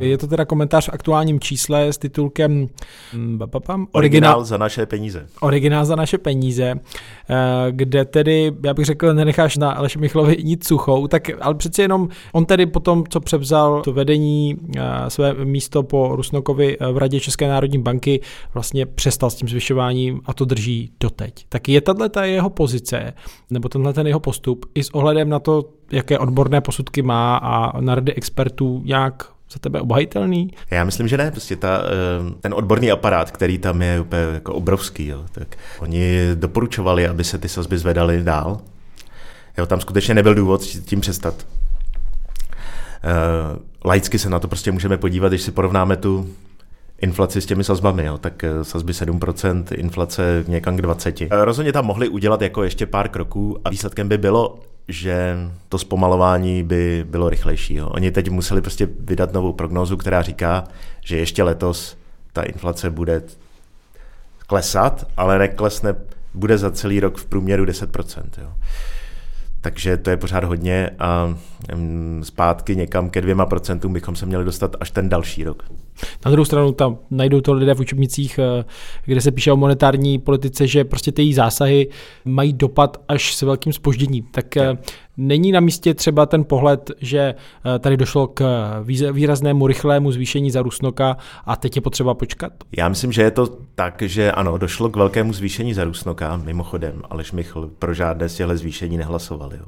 Je 0.00 0.18
to 0.18 0.26
teda 0.26 0.44
komentář 0.44 0.86
v 0.86 0.92
aktuálním 0.92 1.40
čísle 1.40 1.92
s 1.92 1.98
titulkem 1.98 2.68
mm, 3.14 3.40
originál, 3.42 3.86
originál 3.92 4.44
za 4.44 4.56
naše 4.56 4.86
peníze. 4.86 5.26
Originál 5.40 5.84
za 5.84 5.96
naše 5.96 6.18
peníze, 6.18 6.74
eh, 6.74 7.36
kde 7.70 8.04
tedy, 8.04 8.52
já 8.64 8.74
bych 8.74 8.86
řekl, 8.86 9.14
nenecháš 9.14 9.56
na 9.56 9.72
Aleši 9.72 9.98
Michlovi 9.98 10.36
nic 10.42 10.66
suchou, 10.66 11.06
tak 11.06 11.30
ale 11.40 11.54
přeci 11.54 11.82
jenom 11.82 12.08
on 12.32 12.44
tedy 12.44 12.66
potom, 12.66 13.04
co 13.08 13.20
převzal 13.20 13.82
to 13.82 13.92
vedení, 13.92 14.56
eh, 14.76 14.80
své 15.08 15.34
místo 15.44 15.82
po 15.82 16.16
Rusnokovi 16.16 16.76
eh, 16.80 16.92
v 16.92 16.98
Radě 16.98 17.20
České 17.20 17.48
národní 17.48 17.78
banky, 17.78 18.20
vlastně 18.54 18.86
přestal 18.86 19.30
s 19.30 19.34
tím 19.34 19.48
zvyšováním 19.48 20.20
a 20.26 20.34
to 20.34 20.44
drží 20.44 20.92
doteď. 21.00 21.46
Tak 21.48 21.68
je 21.68 21.80
tahle 21.80 22.08
ta 22.08 22.24
jeho 22.24 22.50
pozice, 22.50 23.12
nebo 23.50 23.68
tenhle 23.68 23.92
ten 23.92 24.06
jeho 24.06 24.20
postup 24.20 24.66
i 24.74 24.84
s 24.84 24.90
ohledem 24.90 25.28
na 25.28 25.38
to, 25.38 25.64
jaké 25.92 26.18
odborné 26.18 26.60
posudky 26.60 27.02
má 27.02 27.36
a 27.36 27.80
na 27.80 27.94
rady 27.94 28.14
expertů 28.14 28.82
nějak 28.84 29.39
za 29.52 29.58
tebe 29.58 29.80
obhajitelný? 29.80 30.50
Já 30.70 30.84
myslím, 30.84 31.08
že 31.08 31.16
ne. 31.16 31.30
Prostě 31.30 31.56
ta, 31.56 31.82
eh, 31.84 32.34
ten 32.40 32.54
odborný 32.54 32.90
aparát, 32.90 33.30
který 33.30 33.58
tam 33.58 33.82
je 33.82 34.00
úplně 34.00 34.22
jako 34.34 34.54
obrovský, 34.54 35.06
jo, 35.06 35.24
tak 35.32 35.56
oni 35.78 36.30
doporučovali, 36.34 37.08
aby 37.08 37.24
se 37.24 37.38
ty 37.38 37.48
sazby 37.48 37.78
zvedaly 37.78 38.22
dál. 38.22 38.60
Jo, 39.58 39.66
tam 39.66 39.80
skutečně 39.80 40.14
nebyl 40.14 40.34
důvod 40.34 40.62
tím 40.62 41.00
přestat. 41.00 41.46
Uh, 43.04 43.58
laicky 43.84 44.18
se 44.18 44.30
na 44.30 44.38
to 44.38 44.48
prostě 44.48 44.72
můžeme 44.72 44.96
podívat, 44.96 45.28
když 45.28 45.42
si 45.42 45.50
porovnáme 45.50 45.96
tu 45.96 46.30
inflaci 47.00 47.40
s 47.40 47.46
těmi 47.46 47.64
sazbami, 47.64 48.04
jo, 48.04 48.18
tak 48.18 48.44
eh, 48.44 48.64
sazby 48.64 48.92
7%, 48.92 49.64
inflace 49.74 50.44
někam 50.48 50.76
k 50.76 50.80
20%. 50.80 51.44
Rozhodně 51.44 51.72
tam 51.72 51.86
mohli 51.86 52.08
udělat 52.08 52.42
jako 52.42 52.62
ještě 52.62 52.86
pár 52.86 53.08
kroků 53.08 53.58
a 53.64 53.70
výsledkem 53.70 54.08
by 54.08 54.18
bylo 54.18 54.58
že 54.92 55.36
to 55.68 55.78
zpomalování 55.78 56.62
by 56.62 57.06
bylo 57.08 57.28
rychlejší. 57.28 57.74
Jo. 57.74 57.88
Oni 57.88 58.10
teď 58.10 58.30
museli 58.30 58.60
prostě 58.60 58.88
vydat 59.00 59.32
novou 59.32 59.52
prognózu, 59.52 59.96
která 59.96 60.22
říká, 60.22 60.64
že 61.00 61.16
ještě 61.16 61.42
letos 61.42 61.96
ta 62.32 62.42
inflace 62.42 62.90
bude 62.90 63.22
klesat, 64.46 65.06
ale 65.16 65.38
neklesne, 65.38 65.94
bude 66.34 66.58
za 66.58 66.70
celý 66.70 67.00
rok 67.00 67.18
v 67.18 67.26
průměru 67.26 67.64
10%. 67.64 68.22
Jo. 68.42 68.52
Takže 69.60 69.96
to 69.96 70.10
je 70.10 70.16
pořád 70.16 70.44
hodně 70.44 70.90
a 70.98 71.34
zpátky 72.22 72.76
někam 72.76 73.10
ke 73.10 73.20
dvěma 73.20 73.46
procentům 73.46 73.92
bychom 73.92 74.16
se 74.16 74.26
měli 74.26 74.44
dostat 74.44 74.76
až 74.80 74.90
ten 74.90 75.08
další 75.08 75.44
rok. 75.44 75.64
Na 76.24 76.30
druhou 76.30 76.44
stranu 76.44 76.72
tam 76.72 76.98
najdou 77.10 77.40
to 77.40 77.52
lidé 77.52 77.74
v 77.74 77.80
učebnicích, 77.80 78.38
eh, 78.38 78.64
kde 79.04 79.20
se 79.20 79.30
píše 79.30 79.52
o 79.52 79.56
monetární 79.56 80.18
politice, 80.18 80.66
že 80.66 80.84
prostě 80.84 81.12
ty 81.12 81.34
zásahy 81.34 81.88
mají 82.24 82.52
dopad 82.52 82.96
až 83.08 83.34
s 83.34 83.42
velkým 83.42 83.72
spožděním. 83.72 84.24
Tak 84.30 84.56
eh, 84.56 84.78
není 85.20 85.52
na 85.52 85.60
místě 85.60 85.94
třeba 85.94 86.26
ten 86.26 86.44
pohled, 86.44 86.90
že 87.00 87.34
eh, 87.74 87.78
tady 87.78 87.96
došlo 87.96 88.26
k 88.26 88.44
výraznému 89.12 89.66
rychlému 89.66 90.12
zvýšení 90.12 90.50
za 90.50 90.62
Rusnoka 90.62 91.16
a 91.44 91.56
teď 91.56 91.76
je 91.76 91.82
potřeba 91.82 92.14
počkat? 92.14 92.52
Já 92.76 92.88
myslím, 92.88 93.12
že 93.12 93.22
je 93.22 93.30
to 93.30 93.48
tak, 93.74 94.02
že 94.02 94.32
ano, 94.32 94.58
došlo 94.58 94.88
k 94.88 94.96
velkému 94.96 95.32
zvýšení 95.32 95.74
za 95.74 95.84
Rusnoka, 95.84 96.36
mimochodem, 96.36 97.02
Aleš 97.10 97.32
Michl 97.32 97.70
pro 97.78 97.94
žádné 97.94 98.28
z 98.28 98.34
těchto 98.34 98.56
zvýšení 98.56 98.96
nehlasoval. 98.96 99.52
Jo. 99.54 99.64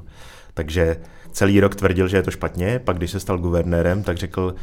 Takže 0.53 0.97
celý 1.31 1.59
rok 1.59 1.75
tvrdil, 1.75 2.07
že 2.07 2.17
je 2.17 2.23
to 2.23 2.31
špatně, 2.31 2.79
pak 2.83 2.97
když 2.97 3.11
se 3.11 3.19
stal 3.19 3.37
guvernérem, 3.37 4.03
tak 4.03 4.17
řekl, 4.17 4.55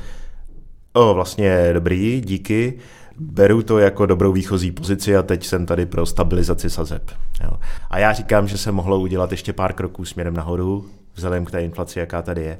O, 0.92 1.14
vlastně 1.14 1.70
dobrý, 1.72 2.20
díky. 2.20 2.79
Beru 3.23 3.63
to 3.63 3.79
jako 3.79 4.07
dobrou 4.07 4.33
výchozí 4.33 4.73
pozici 4.73 5.17
a 5.17 5.23
teď 5.23 5.47
jsem 5.47 5.67
tady 5.67 5.87
pro 5.87 6.07
stabilizaci 6.07 6.71
sazeb. 6.71 7.11
Jo. 7.45 7.51
A 7.91 7.99
já 7.99 8.13
říkám, 8.13 8.49
že 8.49 8.59
se 8.59 8.73
mohlo 8.73 9.01
udělat 9.01 9.31
ještě 9.31 9.53
pár 9.53 9.73
kroků 9.73 10.05
směrem 10.05 10.35
nahoru, 10.35 10.87
vzhledem 11.15 11.45
k 11.45 11.51
té 11.51 11.65
inflaci, 11.65 11.99
jaká 11.99 12.23
tady 12.23 12.43
je. 12.43 12.59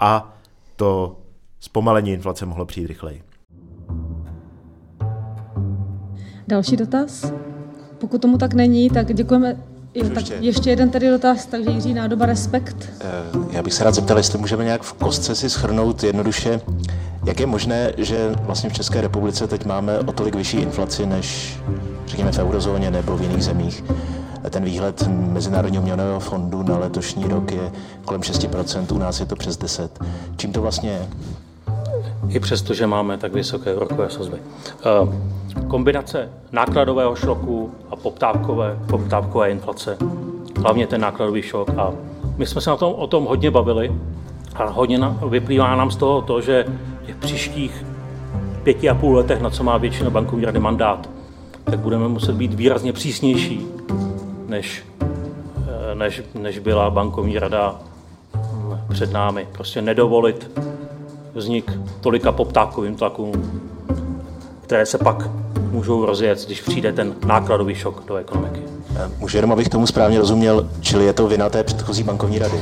A 0.00 0.36
to 0.76 1.16
zpomalení 1.60 2.12
inflace 2.12 2.46
mohlo 2.46 2.66
přijít 2.66 2.86
rychleji. 2.86 3.22
Další 6.48 6.76
dotaz? 6.76 7.32
Pokud 7.98 8.22
tomu 8.22 8.38
tak 8.38 8.54
není, 8.54 8.90
tak 8.90 9.14
děkujeme 9.14 9.56
Jo, 9.94 10.08
tak 10.08 10.16
ještě... 10.16 10.34
ještě 10.40 10.70
jeden 10.70 10.90
tady 10.90 11.10
dotaz, 11.10 11.46
takže 11.46 11.70
Jiří 11.70 11.94
Nádoba, 11.94 12.26
respekt. 12.26 12.88
Eh, 13.00 13.06
já 13.50 13.62
bych 13.62 13.72
se 13.72 13.84
rád 13.84 13.94
zeptal, 13.94 14.16
jestli 14.16 14.38
můžeme 14.38 14.64
nějak 14.64 14.82
v 14.82 14.92
kostce 14.92 15.34
si 15.34 15.50
schrnout 15.50 16.02
jednoduše, 16.02 16.60
jak 17.24 17.40
je 17.40 17.46
možné, 17.46 17.92
že 17.96 18.30
vlastně 18.42 18.70
v 18.70 18.72
České 18.72 19.00
republice 19.00 19.46
teď 19.46 19.64
máme 19.64 19.98
o 19.98 20.12
tolik 20.12 20.34
vyšší 20.34 20.56
inflaci 20.56 21.06
než 21.06 21.58
řekněme 22.06 22.32
v 22.32 22.38
eurozóně 22.38 22.90
nebo 22.90 23.16
v 23.16 23.22
jiných 23.22 23.44
zemích. 23.44 23.84
Ten 24.50 24.64
výhled 24.64 25.08
Mezinárodního 25.08 25.82
měnového 25.82 26.20
fondu 26.20 26.62
na 26.62 26.78
letošní 26.78 27.24
rok 27.24 27.52
je 27.52 27.72
kolem 28.04 28.20
6%, 28.20 28.94
u 28.94 28.98
nás 28.98 29.20
je 29.20 29.26
to 29.26 29.36
přes 29.36 29.58
10%. 29.58 29.88
Čím 30.36 30.52
to 30.52 30.62
vlastně 30.62 30.90
je? 30.90 31.08
I 32.28 32.40
přesto, 32.40 32.74
že 32.74 32.86
máme 32.86 33.18
tak 33.18 33.32
vysoké 33.32 33.74
rokové 33.74 34.10
sazby. 34.10 34.36
Eh, 34.38 35.66
kombinace 35.68 36.28
nákladového 36.52 37.16
šoku 37.16 37.70
a 37.90 37.96
poptávkové, 37.96 38.78
poptávkové 38.86 39.50
inflace, 39.50 39.96
hlavně 40.62 40.86
ten 40.86 41.00
nákladový 41.00 41.42
šok. 41.42 41.70
A 41.76 41.92
my 42.36 42.46
jsme 42.46 42.60
se 42.60 42.70
na 42.70 42.76
tom, 42.76 42.92
o 42.92 43.06
tom 43.06 43.24
hodně 43.24 43.50
bavili 43.50 43.92
a 44.54 44.64
hodně 44.64 44.98
na, 44.98 45.18
vyplývá 45.28 45.76
nám 45.76 45.90
z 45.90 45.96
toho 45.96 46.22
to, 46.22 46.40
že 46.40 46.64
v 47.12 47.16
příštích 47.16 47.84
pěti 48.62 48.88
a 48.88 48.94
půl 48.94 49.16
letech, 49.16 49.40
na 49.40 49.50
co 49.50 49.64
má 49.64 49.76
většina 49.76 50.10
bankovní 50.10 50.44
rady 50.44 50.58
mandát, 50.58 51.08
tak 51.64 51.78
budeme 51.78 52.08
muset 52.08 52.34
být 52.34 52.54
výrazně 52.54 52.92
přísnější, 52.92 53.66
než, 54.48 54.84
eh, 55.02 55.94
než, 55.94 56.22
než 56.34 56.58
byla 56.58 56.90
bankovní 56.90 57.38
rada 57.38 57.80
hm, 58.34 58.78
před 58.88 59.12
námi. 59.12 59.48
Prostě 59.52 59.82
nedovolit 59.82 60.60
vznik 61.34 61.72
tolika 62.00 62.32
poptávkovým 62.32 62.94
tlakům, 62.96 63.62
které 64.62 64.86
se 64.86 64.98
pak 64.98 65.30
můžou 65.70 66.06
rozjet, 66.06 66.46
když 66.46 66.60
přijde 66.60 66.92
ten 66.92 67.14
nákladový 67.26 67.74
šok 67.74 68.04
do 68.06 68.16
ekonomiky. 68.16 68.60
Můžu 69.18 69.36
jenom, 69.38 69.52
abych 69.52 69.68
tomu 69.68 69.86
správně 69.86 70.18
rozuměl, 70.18 70.68
čili 70.80 71.04
je 71.04 71.12
to 71.12 71.28
vina 71.28 71.50
té 71.50 71.64
předchozí 71.64 72.02
bankovní 72.02 72.38
rady? 72.38 72.60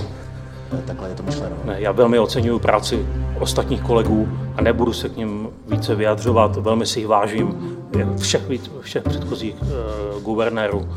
Takhle 0.87 1.09
je 1.09 1.15
to 1.15 1.23
myšleno. 1.23 1.57
Ne, 1.65 1.77
já 1.79 1.93
velmi 1.93 2.19
oceňuji 2.19 2.59
práci 2.59 3.07
ostatních 3.41 3.83
kolegů 3.83 4.29
a 4.57 4.63
nebudu 4.63 4.93
se 4.93 5.09
k 5.09 5.17
ním 5.17 5.49
více 5.69 5.95
vyjadřovat. 5.95 6.57
Velmi 6.57 6.87
si 6.87 7.01
jich 7.01 7.09
vážím, 7.09 7.77
všech, 8.19 8.43
všech 8.81 9.03
předchozích 9.03 9.55
uh, 9.63 10.23
guvernérů. 10.23 10.89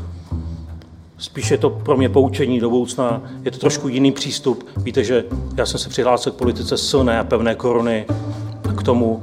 Spíš 1.18 1.50
je 1.50 1.58
to 1.58 1.70
pro 1.70 1.96
mě 1.96 2.08
poučení 2.08 2.60
do 2.60 2.70
budoucna, 2.70 3.22
je 3.42 3.50
to 3.50 3.58
trošku 3.58 3.88
jiný 3.88 4.12
přístup. 4.12 4.68
Víte, 4.76 5.04
že 5.04 5.24
já 5.56 5.66
jsem 5.66 5.80
se 5.80 5.88
přihlásil 5.88 6.32
k 6.32 6.36
politice 6.36 6.76
silné 6.76 7.18
a 7.18 7.24
pevné 7.24 7.54
koruny 7.54 8.06
a 8.68 8.72
k 8.72 8.82
tomu 8.82 9.22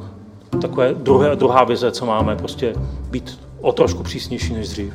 takové 0.62 0.93
druhé, 0.93 1.35
druhá 1.35 1.63
vize, 1.63 1.91
co 1.91 2.05
máme, 2.05 2.35
prostě 2.35 2.73
být 3.12 3.39
o 3.62 3.71
trošku 3.71 4.03
přísnější 4.03 4.53
než 4.53 4.69
dřív. 4.69 4.93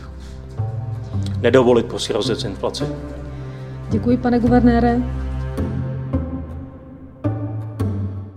Nedovolit 1.41 1.87
prostě 1.87 2.13
rozjet 2.13 2.45
inflaci. 2.45 2.85
Děkuji, 3.91 4.17
pane 4.17 4.39
guvernére. 4.39 5.24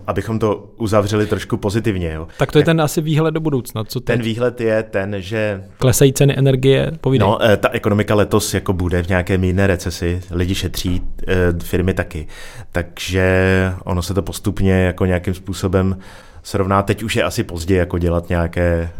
Abychom 0.08 0.38
to 0.38 0.70
uzavřeli 0.76 1.26
trošku 1.26 1.56
pozitivně. 1.56 2.12
Jo. 2.12 2.28
Tak 2.38 2.52
to 2.52 2.58
je 2.58 2.64
ten 2.64 2.80
asi 2.80 3.00
výhled 3.00 3.30
do 3.30 3.40
budoucna. 3.40 3.84
Co 3.84 4.00
ten 4.00 4.22
výhled 4.22 4.60
je 4.60 4.82
ten, 4.82 5.16
že... 5.18 5.64
Klesají 5.78 6.12
ceny 6.12 6.38
energie, 6.38 6.92
povídej. 7.00 7.28
No, 7.28 7.44
eh, 7.44 7.56
ta 7.56 7.68
ekonomika 7.68 8.14
letos 8.14 8.54
jako 8.54 8.72
bude 8.72 9.02
v 9.02 9.08
nějaké 9.08 9.38
mírné 9.38 9.66
recesi, 9.66 10.20
lidi 10.30 10.54
šetří, 10.54 11.02
eh, 11.28 11.34
firmy 11.62 11.94
taky. 11.94 12.26
Takže 12.72 13.72
ono 13.84 14.02
se 14.02 14.14
to 14.14 14.22
postupně 14.22 14.72
jako 14.72 15.06
nějakým 15.06 15.34
způsobem 15.34 15.98
srovná. 16.42 16.82
Teď 16.82 17.02
už 17.02 17.16
je 17.16 17.22
asi 17.22 17.44
pozdě 17.44 17.76
jako 17.76 17.98
dělat 17.98 18.28
nějaké 18.28 18.90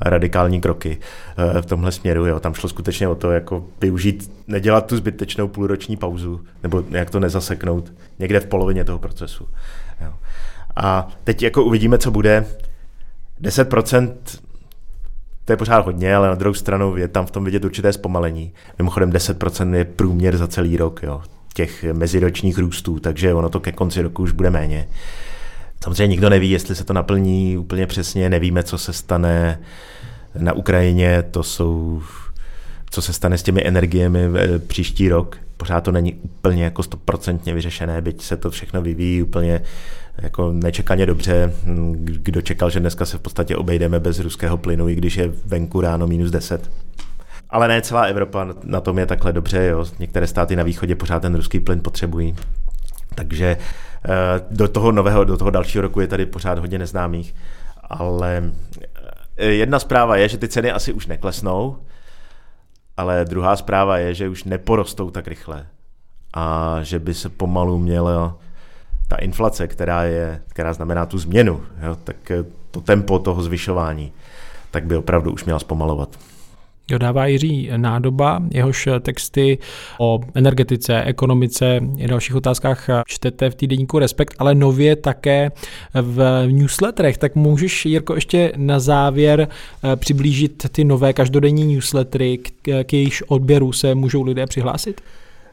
radikální 0.00 0.60
kroky 0.60 0.98
eh, 1.38 1.62
v 1.62 1.66
tomhle 1.66 1.92
směru. 1.92 2.26
Jo. 2.26 2.40
Tam 2.40 2.54
šlo 2.54 2.68
skutečně 2.68 3.08
o 3.08 3.14
to, 3.14 3.30
jako 3.30 3.64
využít, 3.80 4.32
nedělat 4.46 4.86
tu 4.86 4.96
zbytečnou 4.96 5.48
půlroční 5.48 5.96
pauzu, 5.96 6.40
nebo 6.62 6.84
jak 6.90 7.10
to 7.10 7.20
nezaseknout 7.20 7.92
někde 8.18 8.40
v 8.40 8.46
polovině 8.46 8.84
toho 8.84 8.98
procesu. 8.98 9.48
Jo. 10.00 10.12
A 10.78 11.08
teď 11.24 11.42
jako 11.42 11.64
uvidíme, 11.64 11.98
co 11.98 12.10
bude. 12.10 12.46
10% 13.42 14.08
to 15.44 15.52
je 15.52 15.56
pořád 15.56 15.86
hodně, 15.86 16.16
ale 16.16 16.28
na 16.28 16.34
druhou 16.34 16.54
stranu 16.54 16.96
je 16.96 17.08
tam 17.08 17.26
v 17.26 17.30
tom 17.30 17.44
vidět 17.44 17.64
určité 17.64 17.92
zpomalení. 17.92 18.52
Mimochodem 18.78 19.10
10% 19.10 19.74
je 19.74 19.84
průměr 19.84 20.36
za 20.36 20.48
celý 20.48 20.76
rok, 20.76 21.02
jo, 21.02 21.22
těch 21.54 21.84
meziročních 21.84 22.58
růstů, 22.58 23.00
takže 23.00 23.34
ono 23.34 23.48
to 23.48 23.60
ke 23.60 23.72
konci 23.72 24.02
roku 24.02 24.22
už 24.22 24.32
bude 24.32 24.50
méně. 24.50 24.88
Samozřejmě 25.84 26.06
nikdo 26.06 26.30
neví, 26.30 26.50
jestli 26.50 26.74
se 26.74 26.84
to 26.84 26.92
naplní 26.92 27.58
úplně 27.58 27.86
přesně, 27.86 28.30
nevíme, 28.30 28.62
co 28.62 28.78
se 28.78 28.92
stane 28.92 29.60
na 30.38 30.52
Ukrajině, 30.52 31.22
to 31.30 31.42
jsou, 31.42 32.02
co 32.90 33.02
se 33.02 33.12
stane 33.12 33.38
s 33.38 33.42
těmi 33.42 33.66
energiemi 33.66 34.20
příští 34.66 35.08
rok. 35.08 35.36
Pořád 35.56 35.80
to 35.80 35.92
není 35.92 36.14
úplně 36.14 36.64
jako 36.64 36.82
stoprocentně 36.82 37.54
vyřešené, 37.54 38.00
byť 38.00 38.22
se 38.22 38.36
to 38.36 38.50
všechno 38.50 38.82
vyvíjí 38.82 39.22
úplně 39.22 39.62
jako 40.22 40.52
nečekaně 40.52 41.06
dobře. 41.06 41.52
Kdo 42.02 42.42
čekal, 42.42 42.70
že 42.70 42.80
dneska 42.80 43.04
se 43.04 43.18
v 43.18 43.20
podstatě 43.20 43.56
obejdeme 43.56 44.00
bez 44.00 44.18
ruského 44.18 44.58
plynu, 44.58 44.88
i 44.88 44.94
když 44.94 45.16
je 45.16 45.32
venku 45.46 45.80
ráno 45.80 46.06
minus 46.06 46.30
10. 46.30 46.70
Ale 47.50 47.68
ne 47.68 47.82
celá 47.82 48.02
Evropa 48.02 48.46
na 48.64 48.80
tom 48.80 48.98
je 48.98 49.06
takhle 49.06 49.32
dobře. 49.32 49.64
Jo. 49.64 49.84
Některé 49.98 50.26
státy 50.26 50.56
na 50.56 50.62
východě 50.62 50.94
pořád 50.94 51.22
ten 51.22 51.34
ruský 51.34 51.60
plyn 51.60 51.80
potřebují. 51.80 52.36
Takže 53.14 53.56
eh, 53.56 54.08
do 54.50 54.68
toho 54.68 54.92
nového, 54.92 55.24
do 55.24 55.36
toho 55.36 55.50
dalšího 55.50 55.82
roku 55.82 56.00
je 56.00 56.06
tady 56.06 56.26
pořád 56.26 56.58
hodně 56.58 56.78
neznámých. 56.78 57.34
Ale 57.82 58.52
eh, 59.36 59.46
jedna 59.46 59.78
zpráva 59.78 60.16
je, 60.16 60.28
že 60.28 60.38
ty 60.38 60.48
ceny 60.48 60.72
asi 60.72 60.92
už 60.92 61.06
neklesnou, 61.06 61.76
ale 62.96 63.24
druhá 63.24 63.56
zpráva 63.56 63.98
je, 63.98 64.14
že 64.14 64.28
už 64.28 64.44
neporostou 64.44 65.10
tak 65.10 65.28
rychle 65.28 65.66
a 66.34 66.78
že 66.82 66.98
by 66.98 67.14
se 67.14 67.28
pomalu 67.28 67.78
mělo 67.78 68.38
ta 69.08 69.16
inflace, 69.16 69.68
která, 69.68 70.02
je, 70.02 70.42
která 70.48 70.72
znamená 70.72 71.06
tu 71.06 71.18
změnu, 71.18 71.60
jo, 71.82 71.96
tak 72.04 72.30
eh, 72.30 72.44
to 72.70 72.80
tempo 72.80 73.18
toho 73.18 73.42
zvyšování, 73.42 74.12
tak 74.70 74.86
by 74.86 74.96
opravdu 74.96 75.32
už 75.32 75.44
měla 75.44 75.58
zpomalovat. 75.58 76.18
Jo, 76.90 76.98
dává 76.98 77.26
Jiří 77.26 77.70
Nádoba, 77.76 78.42
jehož 78.50 78.88
texty 79.00 79.58
o 79.98 80.20
energetice, 80.34 81.02
ekonomice 81.02 81.80
i 81.96 82.06
dalších 82.06 82.34
otázkách 82.34 82.86
čtete 83.06 83.50
v 83.50 83.54
týdenníku 83.54 83.98
Respekt, 83.98 84.34
ale 84.38 84.54
nově 84.54 84.96
také 84.96 85.50
v 85.94 86.46
newsletterech. 86.46 87.18
Tak 87.18 87.34
můžeš, 87.34 87.86
Jirko, 87.86 88.14
ještě 88.14 88.52
na 88.56 88.80
závěr 88.80 89.48
eh, 89.48 89.96
přiblížit 89.96 90.66
ty 90.72 90.84
nové 90.84 91.12
každodenní 91.12 91.74
newslettery, 91.74 92.38
k 92.86 92.92
jejichž 92.92 93.22
odběru 93.28 93.72
se 93.72 93.94
můžou 93.94 94.22
lidé 94.22 94.46
přihlásit? 94.46 95.00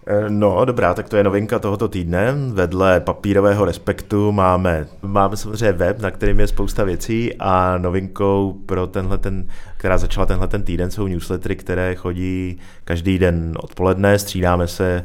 Eh, 0.07 0.29
no, 0.29 0.65
dobrá, 0.65 0.93
tak 0.93 1.09
to 1.09 1.17
je 1.17 1.23
novinka 1.23 1.59
tohoto 1.59 1.87
týdne. 1.87 2.33
Vedle 2.51 2.99
papírového 2.99 3.65
respektu 3.65 4.31
máme, 4.31 4.87
máme 5.01 5.37
samozřejmě 5.37 5.71
web, 5.71 5.99
na 5.99 6.11
kterým 6.11 6.39
je 6.39 6.47
spousta 6.47 6.83
věcí 6.83 7.33
a 7.39 7.77
novinkou 7.77 8.61
pro 8.65 8.87
tenhle 8.87 9.17
ten, 9.17 9.47
která 9.77 9.97
začala 9.97 10.25
tenhle 10.25 10.47
ten 10.47 10.63
týden, 10.63 10.91
jsou 10.91 11.07
newslettery, 11.07 11.55
které 11.55 11.95
chodí 11.95 12.57
každý 12.83 13.19
den 13.19 13.53
odpoledne, 13.57 14.19
střídáme 14.19 14.67
se 14.67 15.03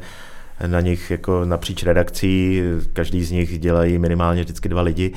na 0.67 0.81
nich 0.81 1.11
jako 1.11 1.45
napříč 1.45 1.83
redakcí, 1.83 2.61
každý 2.93 3.23
z 3.23 3.31
nich 3.31 3.59
dělají 3.59 3.97
minimálně 3.97 4.41
vždycky 4.41 4.69
dva 4.69 4.81
lidi 4.81 5.13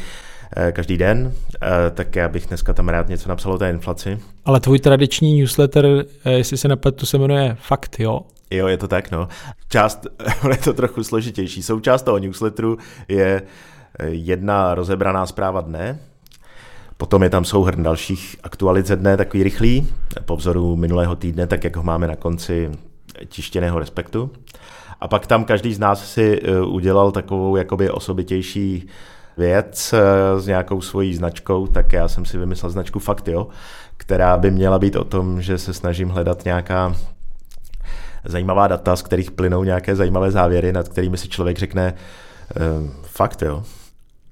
každý 0.73 0.97
den, 0.97 1.33
eh, 1.63 1.91
tak 1.91 2.17
já 2.17 2.29
bych 2.29 2.47
dneska 2.47 2.73
tam 2.73 2.89
rád 2.89 3.09
něco 3.09 3.29
napsal 3.29 3.53
o 3.53 3.59
té 3.59 3.71
inflaci. 3.71 4.19
Ale 4.45 4.61
tvůj 4.61 4.79
tradiční 4.79 5.41
newsletter, 5.41 6.05
jestli 6.25 6.57
se 6.57 6.69
nepletu, 6.69 7.07
se 7.07 7.19
jmenuje 7.19 7.57
Fakt, 7.61 8.01
jo? 8.01 8.21
Jo, 8.51 8.67
je 8.67 8.77
to 8.77 8.89
tak, 8.89 9.11
no. 9.11 9.29
Část, 9.69 10.07
je 10.51 10.57
to 10.57 10.73
trochu 10.73 11.05
složitější. 11.05 11.63
Součást 11.63 12.03
toho 12.03 12.19
newsletteru 12.19 12.79
je 13.09 13.43
eh, 13.99 14.07
jedna 14.09 14.75
rozebraná 14.75 15.27
zpráva 15.27 15.61
dne, 15.61 15.99
Potom 16.97 17.23
je 17.23 17.31
tam 17.31 17.45
souhrn 17.45 17.83
dalších 17.83 18.37
aktualit 18.43 18.87
ze 18.87 18.97
dne, 18.97 19.17
takový 19.17 19.43
rychlý, 19.43 19.89
po 20.25 20.37
vzoru 20.37 20.77
minulého 20.77 21.17
týdne, 21.17 21.47
tak 21.47 21.65
jak 21.65 21.77
ho 21.77 21.83
máme 21.83 22.09
na 22.09 22.17
konci 22.17 22.71
tištěného 23.29 23.79
respektu. 23.79 24.31
A 25.01 25.09
pak 25.09 25.27
tam 25.27 25.45
každý 25.45 25.75
z 25.75 25.79
nás 25.79 26.13
si 26.13 26.41
eh, 26.43 26.61
udělal 26.61 27.13
takovou 27.13 27.57
jakoby 27.57 27.91
osobitější 27.91 28.89
věc 29.37 29.93
eh, 29.93 30.41
s 30.41 30.47
nějakou 30.47 30.81
svojí 30.81 31.15
značkou, 31.15 31.67
tak 31.67 31.93
já 31.93 32.09
jsem 32.09 32.25
si 32.25 32.39
vymyslel 32.39 32.71
značku 32.71 32.99
Fakt, 32.99 33.29
jo, 33.29 33.49
která 33.97 34.37
by 34.37 34.51
měla 34.51 34.79
být 34.79 34.97
o 34.97 35.05
tom, 35.05 35.43
že 35.43 35.59
se 35.59 35.75
snažím 35.75 36.09
hledat 36.09 36.45
nějaká 36.45 36.95
zajímavá 38.25 38.69
data, 38.69 38.97
z 38.97 39.03
kterých 39.03 39.31
plynou 39.31 39.65
nějaké 39.65 39.97
zajímavé 39.97 40.31
závěry, 40.31 40.73
nad 40.73 40.89
kterými 40.89 41.17
si 41.17 41.29
člověk 41.29 41.59
řekne 41.59 41.95
ehm, 42.57 42.91
fakt, 43.03 43.43
jo. 43.43 43.63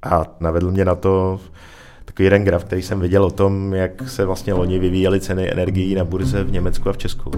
A 0.02 0.24
navedl 0.40 0.70
mě 0.70 0.84
na 0.84 0.94
to 0.94 1.40
takový 2.04 2.24
jeden 2.24 2.44
graf, 2.44 2.64
který 2.64 2.82
jsem 2.82 3.00
viděl 3.00 3.24
o 3.24 3.30
tom, 3.30 3.74
jak 3.74 4.08
se 4.08 4.24
vlastně 4.24 4.54
loni 4.54 4.78
vyvíjely 4.78 5.20
ceny 5.20 5.52
energií 5.52 5.94
na 5.94 6.04
burze 6.04 6.44
v 6.44 6.52
Německu 6.52 6.88
a 6.88 6.92
v 6.92 6.96
Česku. 6.96 7.30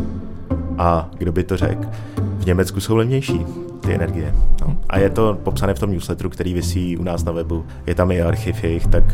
A 0.78 1.10
kdo 1.18 1.32
by 1.32 1.44
to 1.44 1.56
řekl? 1.56 1.88
V 2.16 2.46
Německu 2.46 2.80
jsou 2.80 2.96
levnější 2.96 3.46
ty 3.86 3.94
energie. 3.94 4.34
No. 4.60 4.76
A 4.88 4.98
je 4.98 5.10
to 5.10 5.38
popsané 5.42 5.74
v 5.74 5.78
tom 5.78 5.90
newsletteru, 5.92 6.30
který 6.30 6.54
vysí 6.54 6.96
u 6.96 7.02
nás 7.02 7.24
na 7.24 7.32
webu. 7.32 7.64
Je 7.86 7.94
tam 7.94 8.10
i 8.10 8.22
archiv 8.22 8.64
jejich, 8.64 8.86
tak 8.86 9.04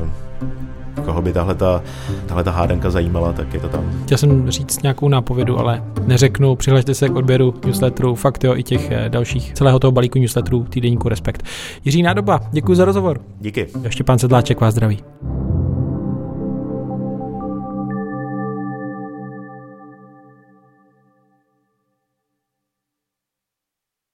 uh, 0.00 0.08
koho 1.04 1.22
by 1.22 1.32
tahle 1.32 1.54
ta 1.54 2.50
hádanka 2.50 2.90
zajímala, 2.90 3.32
tak 3.32 3.54
je 3.54 3.60
to 3.60 3.68
tam. 3.68 3.84
Chtěl 4.04 4.18
jsem 4.18 4.50
říct 4.50 4.82
nějakou 4.82 5.08
nápovědu, 5.08 5.58
ale 5.58 5.82
neřeknu. 6.06 6.56
Přihlašte 6.56 6.94
se 6.94 7.08
k 7.08 7.16
odběru 7.16 7.54
newsletteru, 7.66 8.14
fakt 8.14 8.44
jo, 8.44 8.56
i 8.56 8.62
těch 8.62 8.90
eh, 8.90 9.08
dalších 9.08 9.52
celého 9.52 9.78
toho 9.78 9.92
balíku 9.92 10.18
newsletterů 10.18 10.64
týdenníku 10.64 11.08
Respekt. 11.08 11.42
Jiří 11.84 12.02
Nádoba, 12.02 12.40
děkuji 12.52 12.74
za 12.74 12.84
rozhovor. 12.84 13.20
Díky. 13.40 13.66
Ještě 13.82 14.04
pan 14.04 14.18
Sedláček 14.18 14.60
vás 14.60 14.74
zdraví. 14.74 14.98